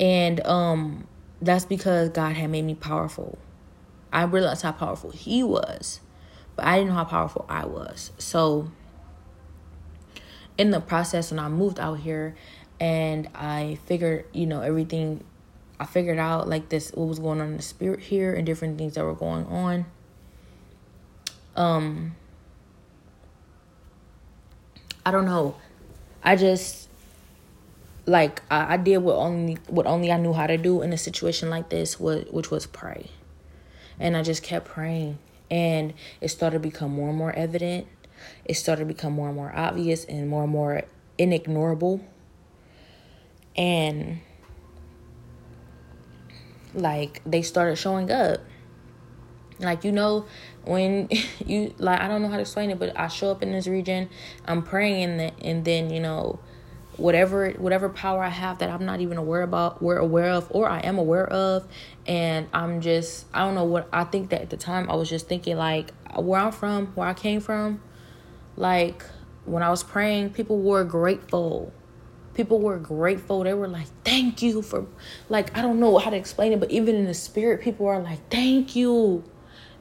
[0.00, 1.06] And um
[1.42, 3.36] that's because God had made me powerful.
[4.10, 6.00] I realized how powerful he was,
[6.54, 8.12] but I didn't know how powerful I was.
[8.16, 8.70] So
[10.58, 12.34] in the process when I moved out here
[12.80, 15.24] and I figured, you know, everything
[15.78, 18.78] I figured out like this what was going on in the spirit here and different
[18.78, 19.86] things that were going on.
[21.54, 22.16] Um
[25.04, 25.54] I don't know.
[26.22, 26.88] I just
[28.06, 30.98] like I, I did what only what only I knew how to do in a
[30.98, 33.10] situation like this, was, which was pray.
[33.98, 35.18] And I just kept praying,
[35.50, 37.86] and it started to become more and more evident.
[38.46, 40.82] It started to become more and more obvious and more and more
[41.18, 42.00] inignorable.
[43.56, 44.20] And
[46.74, 48.40] like they started showing up.
[49.58, 50.26] Like you know,
[50.64, 51.08] when
[51.46, 53.66] you like I don't know how to explain it, but I show up in this
[53.66, 54.08] region,
[54.44, 56.38] I'm praying, and, and then you know
[56.96, 60.68] whatever whatever power I have that I'm not even aware about, we're aware of, or
[60.68, 61.66] I am aware of,
[62.06, 65.08] and I'm just I don't know what I think that at the time I was
[65.08, 67.80] just thinking like where I'm from, where I came from,
[68.56, 69.04] like
[69.44, 71.72] when I was praying, people were grateful.
[72.34, 73.44] People were grateful.
[73.44, 74.86] They were like, thank you for,
[75.28, 78.00] like, I don't know how to explain it, but even in the spirit, people are
[78.00, 79.24] like, thank you.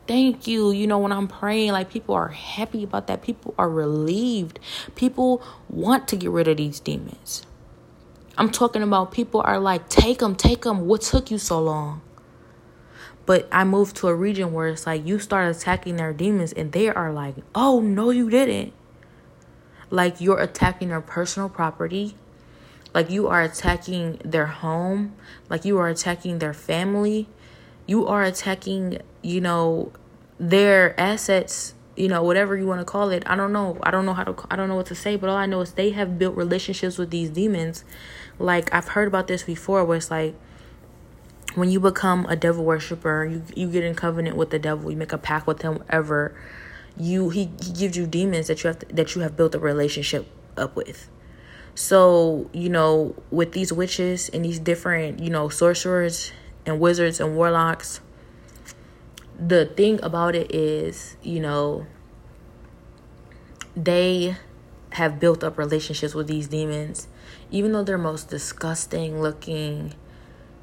[0.08, 0.72] Thank you.
[0.72, 3.24] You know, when I'm praying, like, people are happy about that.
[3.24, 4.60] People are relieved.
[4.96, 7.46] People want to get rid of these demons.
[8.38, 10.88] I'm talking about people are like, take them, take them.
[10.88, 12.02] What took you so long?
[13.26, 16.72] But I moved to a region where it's like you start attacking their demons and
[16.72, 18.74] they are like, oh, no, you didn't.
[19.90, 22.16] Like you're attacking their personal property.
[22.94, 25.16] Like you are attacking their home.
[25.50, 27.28] Like you are attacking their family.
[27.88, 29.92] You are attacking, you know,
[30.40, 34.06] their assets you know whatever you want to call it i don't know i don't
[34.06, 35.92] know how to i don't know what to say but all i know is they
[35.92, 37.86] have built relationships with these demons
[38.38, 40.36] like i've heard about this before where it's like
[41.56, 44.98] when you become a devil worshiper, you you get in covenant with the devil, you
[44.98, 46.36] make a pact with him ever.
[46.98, 49.60] You he, he gives you demons that you have to, that you have built a
[49.60, 50.28] relationship
[50.58, 51.10] up with.
[51.74, 56.32] So, you know, with these witches and these different, you know, sorcerers
[56.66, 58.00] and wizards and warlocks,
[59.38, 61.86] the thing about it is, you know,
[63.76, 64.38] they
[64.92, 67.10] have built up relationships with these demons,
[67.52, 69.94] even though they're most disgusting looking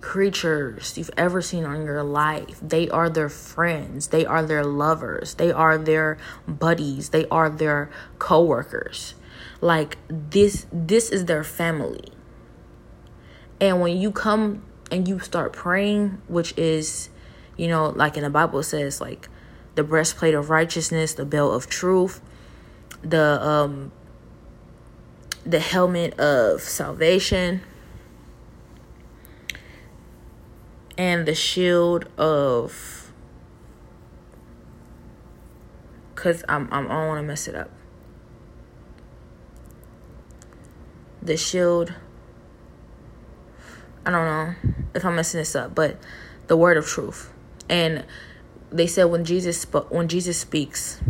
[0.02, 2.58] creatures you've ever seen on your life.
[2.60, 7.90] They are their friends, they are their lovers, they are their buddies, they are their
[8.18, 9.14] co-workers.
[9.60, 12.12] Like this this is their family.
[13.60, 17.08] And when you come and you start praying, which is,
[17.56, 19.28] you know, like in the Bible says like
[19.76, 22.20] the breastplate of righteousness, the belt of truth,
[23.02, 23.92] the um
[25.44, 27.62] the helmet of salvation,
[30.96, 33.12] and the shield of
[36.14, 37.70] cuz I'm, I'm I don't want to mess it up.
[41.22, 41.92] The shield
[44.04, 44.54] I don't know
[44.94, 45.96] if I'm messing this up, but
[46.48, 47.32] the word of truth.
[47.68, 48.04] And
[48.70, 51.00] they said when Jesus when Jesus speaks,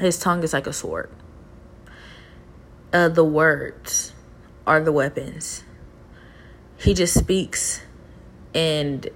[0.00, 1.10] his tongue is like a sword.
[2.92, 4.12] Uh, the words
[4.66, 5.64] are the weapons.
[6.76, 7.82] He just speaks
[8.54, 9.08] and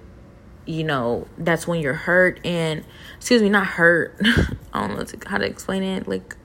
[0.65, 2.83] you know that's when you're hurt and
[3.17, 4.15] excuse me not hurt.
[4.73, 6.07] I don't know how to explain it.
[6.07, 6.35] Like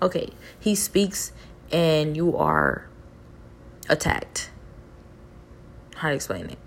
[0.00, 1.32] okay he speaks
[1.70, 2.88] and you are
[3.88, 4.50] attacked.
[5.96, 6.58] How to explain it?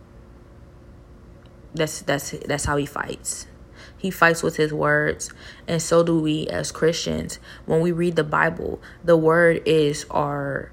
[1.73, 3.47] That's that's that's how he fights.
[3.97, 5.33] He fights with his words
[5.67, 7.39] and so do we as christians.
[7.65, 10.71] When we read the bible the word is our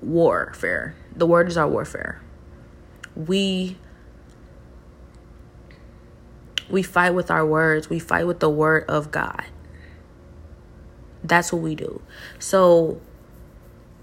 [0.00, 0.94] warfare.
[1.16, 2.20] The word is our warfare.
[3.16, 3.78] We
[6.68, 9.44] we fight with our words, we fight with the word of God.
[11.22, 12.02] That's what we do.
[12.38, 13.00] So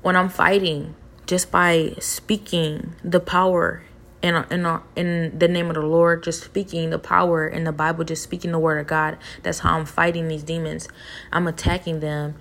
[0.02, 0.96] when I'm fighting,
[1.26, 3.84] just by speaking the power
[4.22, 8.04] in in in the name of the Lord, just speaking the power in the Bible,
[8.04, 9.18] just speaking the word of God.
[9.44, 10.88] That's how I'm fighting these demons.
[11.32, 12.36] I'm attacking them,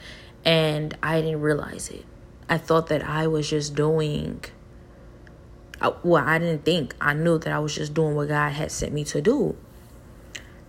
[0.45, 2.05] and I didn't realize it.
[2.49, 4.45] I thought that I was just doing.
[5.81, 6.95] Uh, well, I didn't think.
[7.01, 9.57] I knew that I was just doing what God had sent me to do.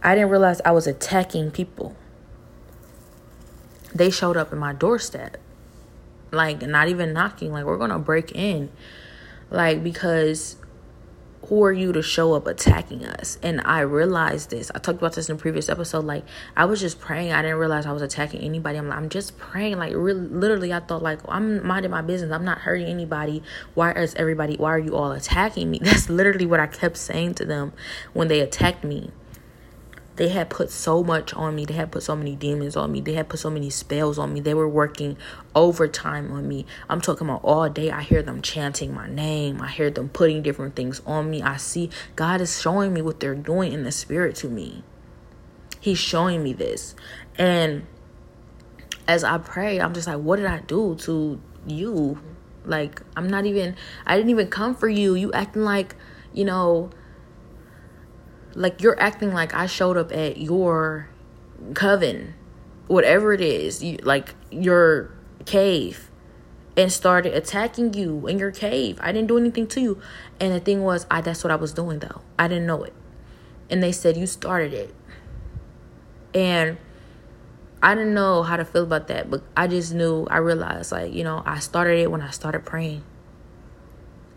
[0.04, 1.96] I didn't realize I was attacking people.
[3.94, 5.38] They showed up in my doorstep.
[6.32, 7.52] Like, not even knocking.
[7.52, 8.72] Like, we're going to break in.
[9.50, 10.56] Like, because
[11.48, 13.38] who are you to show up attacking us?
[13.44, 14.72] And I realized this.
[14.74, 16.06] I talked about this in a previous episode.
[16.06, 16.24] Like,
[16.56, 17.34] I was just praying.
[17.34, 18.80] I didn't realize I was attacking anybody.
[18.80, 19.78] I'm, like, I'm just praying.
[19.78, 22.32] Like, really, literally, I thought, like, I'm minding my business.
[22.32, 23.44] I'm not hurting anybody.
[23.76, 25.80] Why is everybody, why are you all attacking me?
[25.84, 27.74] That's literally what I kept saying to them
[28.14, 29.12] when they attacked me
[30.22, 31.66] they had put so much on me.
[31.66, 33.02] They had put so many demons on me.
[33.02, 34.40] They had put so many spells on me.
[34.40, 35.18] They were working
[35.56, 36.68] overtime on me.
[36.88, 37.90] I'm talking about all day.
[37.90, 39.60] I hear them chanting my name.
[39.64, 41.42] I hear them putting different things on me.
[41.42, 44.84] I see God is showing me what they're doing in the spirit to me.
[45.80, 46.94] He's showing me this.
[47.40, 47.88] And
[49.08, 52.20] as I pray, I'm just like, what did I do to you?
[52.64, 55.16] Like, I'm not even, I didn't even come for you.
[55.16, 55.96] You acting like,
[56.32, 56.92] you know,
[58.56, 61.10] like you're acting like I showed up at your
[61.74, 62.34] coven,
[62.88, 65.12] whatever it is, you, like your
[65.46, 66.10] cave,
[66.78, 69.00] and started attacking you in your cave.
[69.02, 70.02] I didn't do anything to you.
[70.40, 72.22] And the thing was, I that's what I was doing though.
[72.38, 72.94] I didn't know it.
[73.70, 74.94] And they said you started it.
[76.34, 76.78] And
[77.84, 81.14] I didn't know how to feel about that, but I just knew I realized like,
[81.14, 83.04] you know, I started it when I started praying.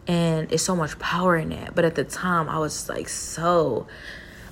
[0.06, 1.74] And it's so much power in that.
[1.74, 3.86] But at the time, I was like, so,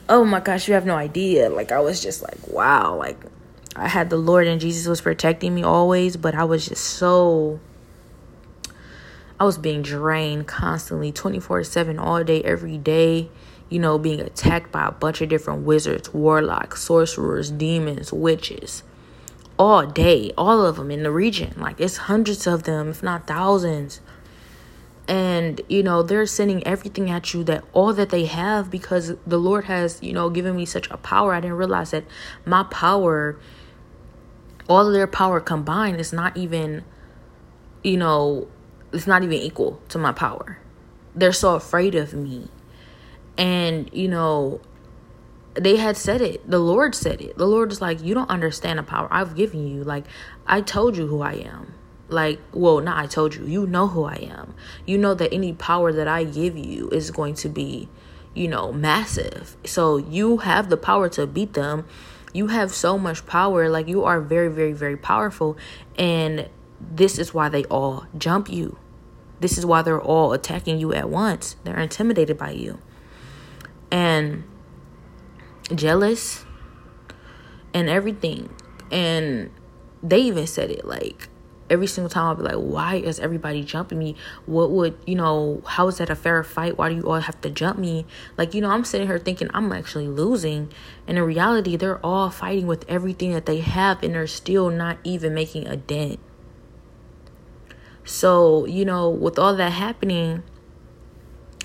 [0.08, 1.50] oh my gosh, you have no idea.
[1.50, 2.96] Like, I was just like, wow.
[2.96, 3.18] Like,
[3.76, 7.60] I had the Lord and Jesus was protecting me always, but I was just so,
[9.38, 13.28] I was being drained constantly 24 7 all day, every day.
[13.68, 18.82] You know, being attacked by a bunch of different wizards, warlocks, sorcerers, demons, witches.
[19.58, 21.54] All day, all of them in the region.
[21.56, 24.00] Like it's hundreds of them, if not thousands
[25.08, 29.38] and you know they're sending everything at you that all that they have because the
[29.38, 31.34] lord has you know given me such a power.
[31.34, 32.04] I didn't realize that
[32.44, 33.38] my power
[34.68, 36.84] all of their power combined is not even
[37.82, 38.48] you know
[38.92, 40.58] it's not even equal to my power.
[41.14, 42.48] They're so afraid of me.
[43.36, 44.60] And you know
[45.54, 46.48] they had said it.
[46.48, 47.36] The lord said it.
[47.36, 49.82] The lord is like you don't understand the power i've given you.
[49.82, 50.04] Like
[50.46, 51.74] i told you who i am
[52.12, 53.44] like well not i told you.
[53.44, 54.54] You know who i am.
[54.86, 57.88] You know that any power that i give you is going to be
[58.34, 59.56] you know massive.
[59.64, 61.86] So you have the power to beat them.
[62.32, 63.68] You have so much power.
[63.68, 65.56] Like you are very very very powerful.
[65.98, 66.48] And
[66.80, 68.78] this is why they all jump you.
[69.40, 71.56] This is why they're all attacking you at once.
[71.64, 72.78] They're intimidated by you.
[73.90, 74.44] And
[75.74, 76.44] jealous
[77.74, 78.54] and everything.
[78.90, 79.50] And
[80.02, 81.28] they even said it like
[81.72, 84.14] every single time I'll be like, why is everybody jumping me?
[84.44, 86.76] What would, you know, how is that a fair fight?
[86.76, 88.04] Why do you all have to jump me?
[88.36, 90.70] Like, you know, I'm sitting here thinking I'm actually losing.
[91.08, 94.98] And in reality, they're all fighting with everything that they have and they're still not
[95.02, 96.20] even making a dent.
[98.04, 100.42] So, you know, with all that happening,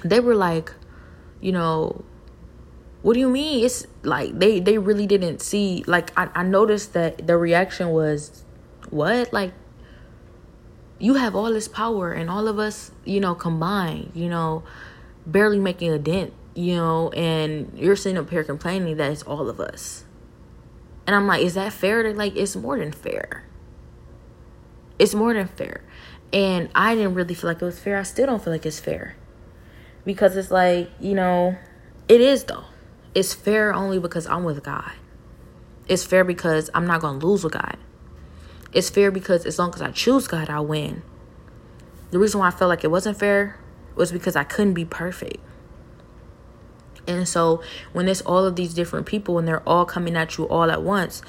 [0.05, 0.71] they were like,
[1.41, 2.05] you know,
[3.01, 3.65] what do you mean?
[3.65, 8.43] It's like they they really didn't see like I, I noticed that the reaction was
[8.89, 9.31] what?
[9.33, 9.53] Like
[10.99, 14.63] you have all this power and all of us you know combined you know
[15.25, 19.47] barely making a dent you know and you're sitting up here complaining that it's all
[19.49, 20.05] of us.
[21.05, 22.03] And i'm like is that fair?
[22.03, 23.45] To like it's more than fair.
[24.97, 25.81] It's more than fair.
[26.33, 27.97] And i didn't really feel like it was fair.
[27.97, 29.15] I still don't feel like it's fair.
[30.03, 31.55] Because it's like you know
[32.07, 32.65] it is though.
[33.13, 34.93] It's fair only because i'm with god.
[35.87, 37.77] It's fair because i'm not gonna lose with god
[38.73, 41.01] it's fair because as long as I choose God, I win.
[42.11, 43.59] The reason why I felt like it wasn't fair
[43.95, 45.37] was because I couldn't be perfect.
[47.07, 47.61] And so
[47.93, 50.83] when it's all of these different people and they're all coming at you all at
[50.83, 51.21] once,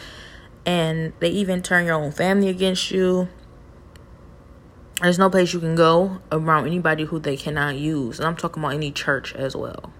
[0.66, 3.28] and they even turn your own family against you,
[5.01, 8.18] there's no place you can go around anybody who they cannot use.
[8.18, 9.93] And I'm talking about any church as well.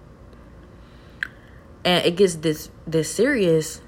[1.85, 3.81] And it gets this this serious,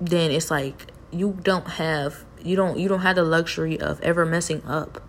[0.00, 4.24] then it's like you don't have you don't you don't have the luxury of ever
[4.24, 5.02] messing up.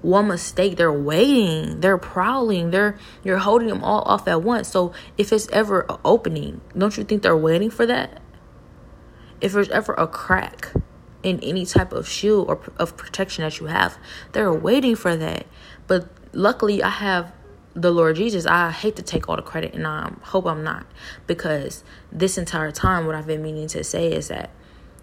[0.00, 4.68] One mistake they're waiting they're prowling they're you're holding them all off at once.
[4.68, 8.20] So if it's ever an opening don't you think they're waiting for that?
[9.40, 10.72] If there's ever a crack
[11.22, 13.98] in any type of shield or of protection that you have
[14.32, 15.46] they're waiting for that.
[15.86, 17.32] But luckily i have
[17.74, 20.86] the Lord Jesus, I hate to take all the credit and I hope I'm not
[21.26, 24.50] because this entire time, what I've been meaning to say is that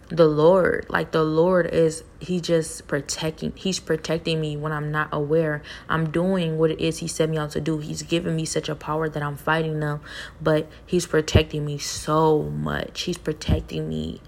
[0.09, 0.87] the Lord.
[0.89, 5.61] Like the Lord is he just protecting he's protecting me when I'm not aware.
[5.87, 7.77] I'm doing what it is he set me out to do.
[7.77, 10.01] He's given me such a power that I'm fighting them,
[10.41, 13.01] but he's protecting me so much.
[13.01, 14.21] He's protecting me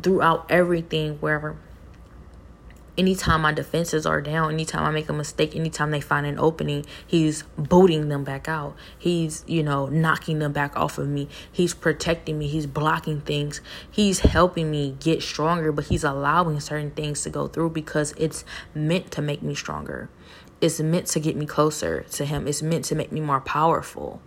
[0.00, 1.56] throughout everything wherever
[2.96, 6.84] anytime my defenses are down, anytime I make a mistake, anytime they find an opening,
[7.06, 8.76] he's booting them back out.
[8.98, 11.28] He's, you know, knocking them back off of me.
[11.50, 12.48] He's protecting me.
[12.48, 13.60] He's blocking things.
[13.90, 18.44] He's helping me get stronger, but he's allowing certain things to go through because it's
[18.74, 20.10] meant to make me stronger.
[20.60, 22.46] It's meant to get me closer to him.
[22.46, 24.22] It's meant to make me more powerful.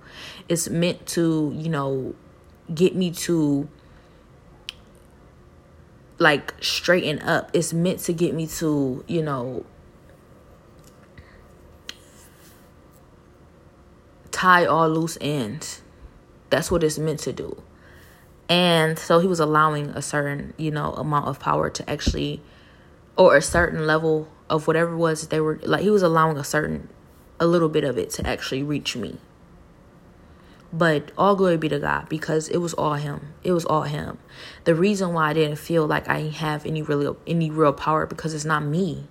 [0.50, 2.14] It's meant to, you know,
[2.74, 3.70] get me to
[6.18, 7.50] like straighten up.
[7.54, 9.66] It's meant to get me to, you know,
[14.32, 15.82] tie all loose ends.
[16.50, 17.62] That's what it's meant to do.
[18.48, 22.42] And so he was allowing a certain, you know, amount of power to actually
[23.18, 26.90] or a certain level of whatever was they were like he was allowing a certain
[27.40, 29.18] a little bit of it to actually reach me.
[30.76, 33.34] But all glory be to God because it was all him.
[33.44, 34.18] It was all him.
[34.66, 38.34] The reason why I didn't feel like I have any really any real power because
[38.34, 39.08] it's not me.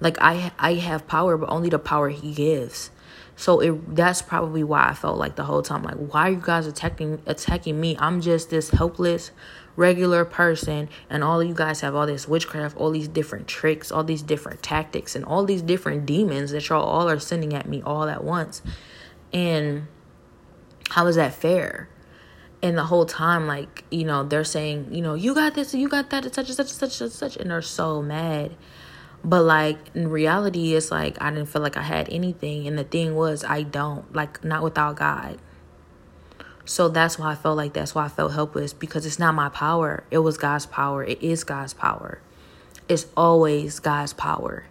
[0.00, 2.90] Like I I have power, but only the power he gives.
[3.36, 6.42] So it that's probably why I felt like the whole time like why are you
[6.42, 7.96] guys attacking attacking me?
[7.98, 9.30] I'm just this helpless
[9.76, 14.04] regular person and all you guys have all this witchcraft, all these different tricks, all
[14.04, 17.80] these different tactics and all these different demons that y'all all are sending at me
[17.80, 18.60] all at once.
[19.32, 19.86] And
[20.90, 21.88] how is that fair?
[22.62, 25.88] And the whole time, like, you know, they're saying, you know, you got this, you
[25.88, 28.56] got that, such and such and such and such, and they're so mad.
[29.24, 32.66] But like in reality, it's like I didn't feel like I had anything.
[32.66, 34.14] And the thing was, I don't.
[34.14, 35.38] Like, not without God.
[36.64, 39.48] So that's why I felt like that's why I felt helpless because it's not my
[39.48, 40.04] power.
[40.10, 41.04] It was God's power.
[41.04, 42.20] It is God's power.
[42.88, 44.64] It's always God's power.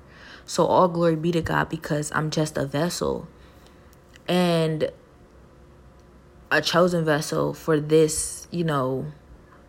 [0.46, 3.28] So all glory be to God because I'm just a vessel
[4.28, 4.92] and
[6.52, 9.12] a chosen vessel for this, you know,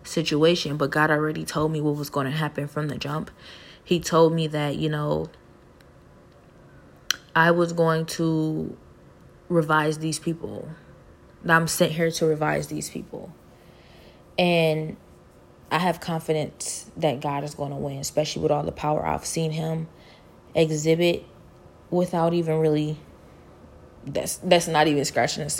[0.04, 0.76] situation.
[0.76, 3.30] But God already told me what was going to happen from the jump.
[3.84, 5.30] He told me that, you know,
[7.34, 8.76] I was going to
[9.48, 10.68] revise these people
[11.44, 13.32] That I'm sent here to revise these people.
[14.38, 14.96] And
[15.70, 19.26] I have confidence that God is going to win, especially with all the power I've
[19.26, 19.88] seen him
[20.54, 21.24] exhibit
[21.90, 22.98] without even really
[24.06, 25.50] that's that's not even scratching the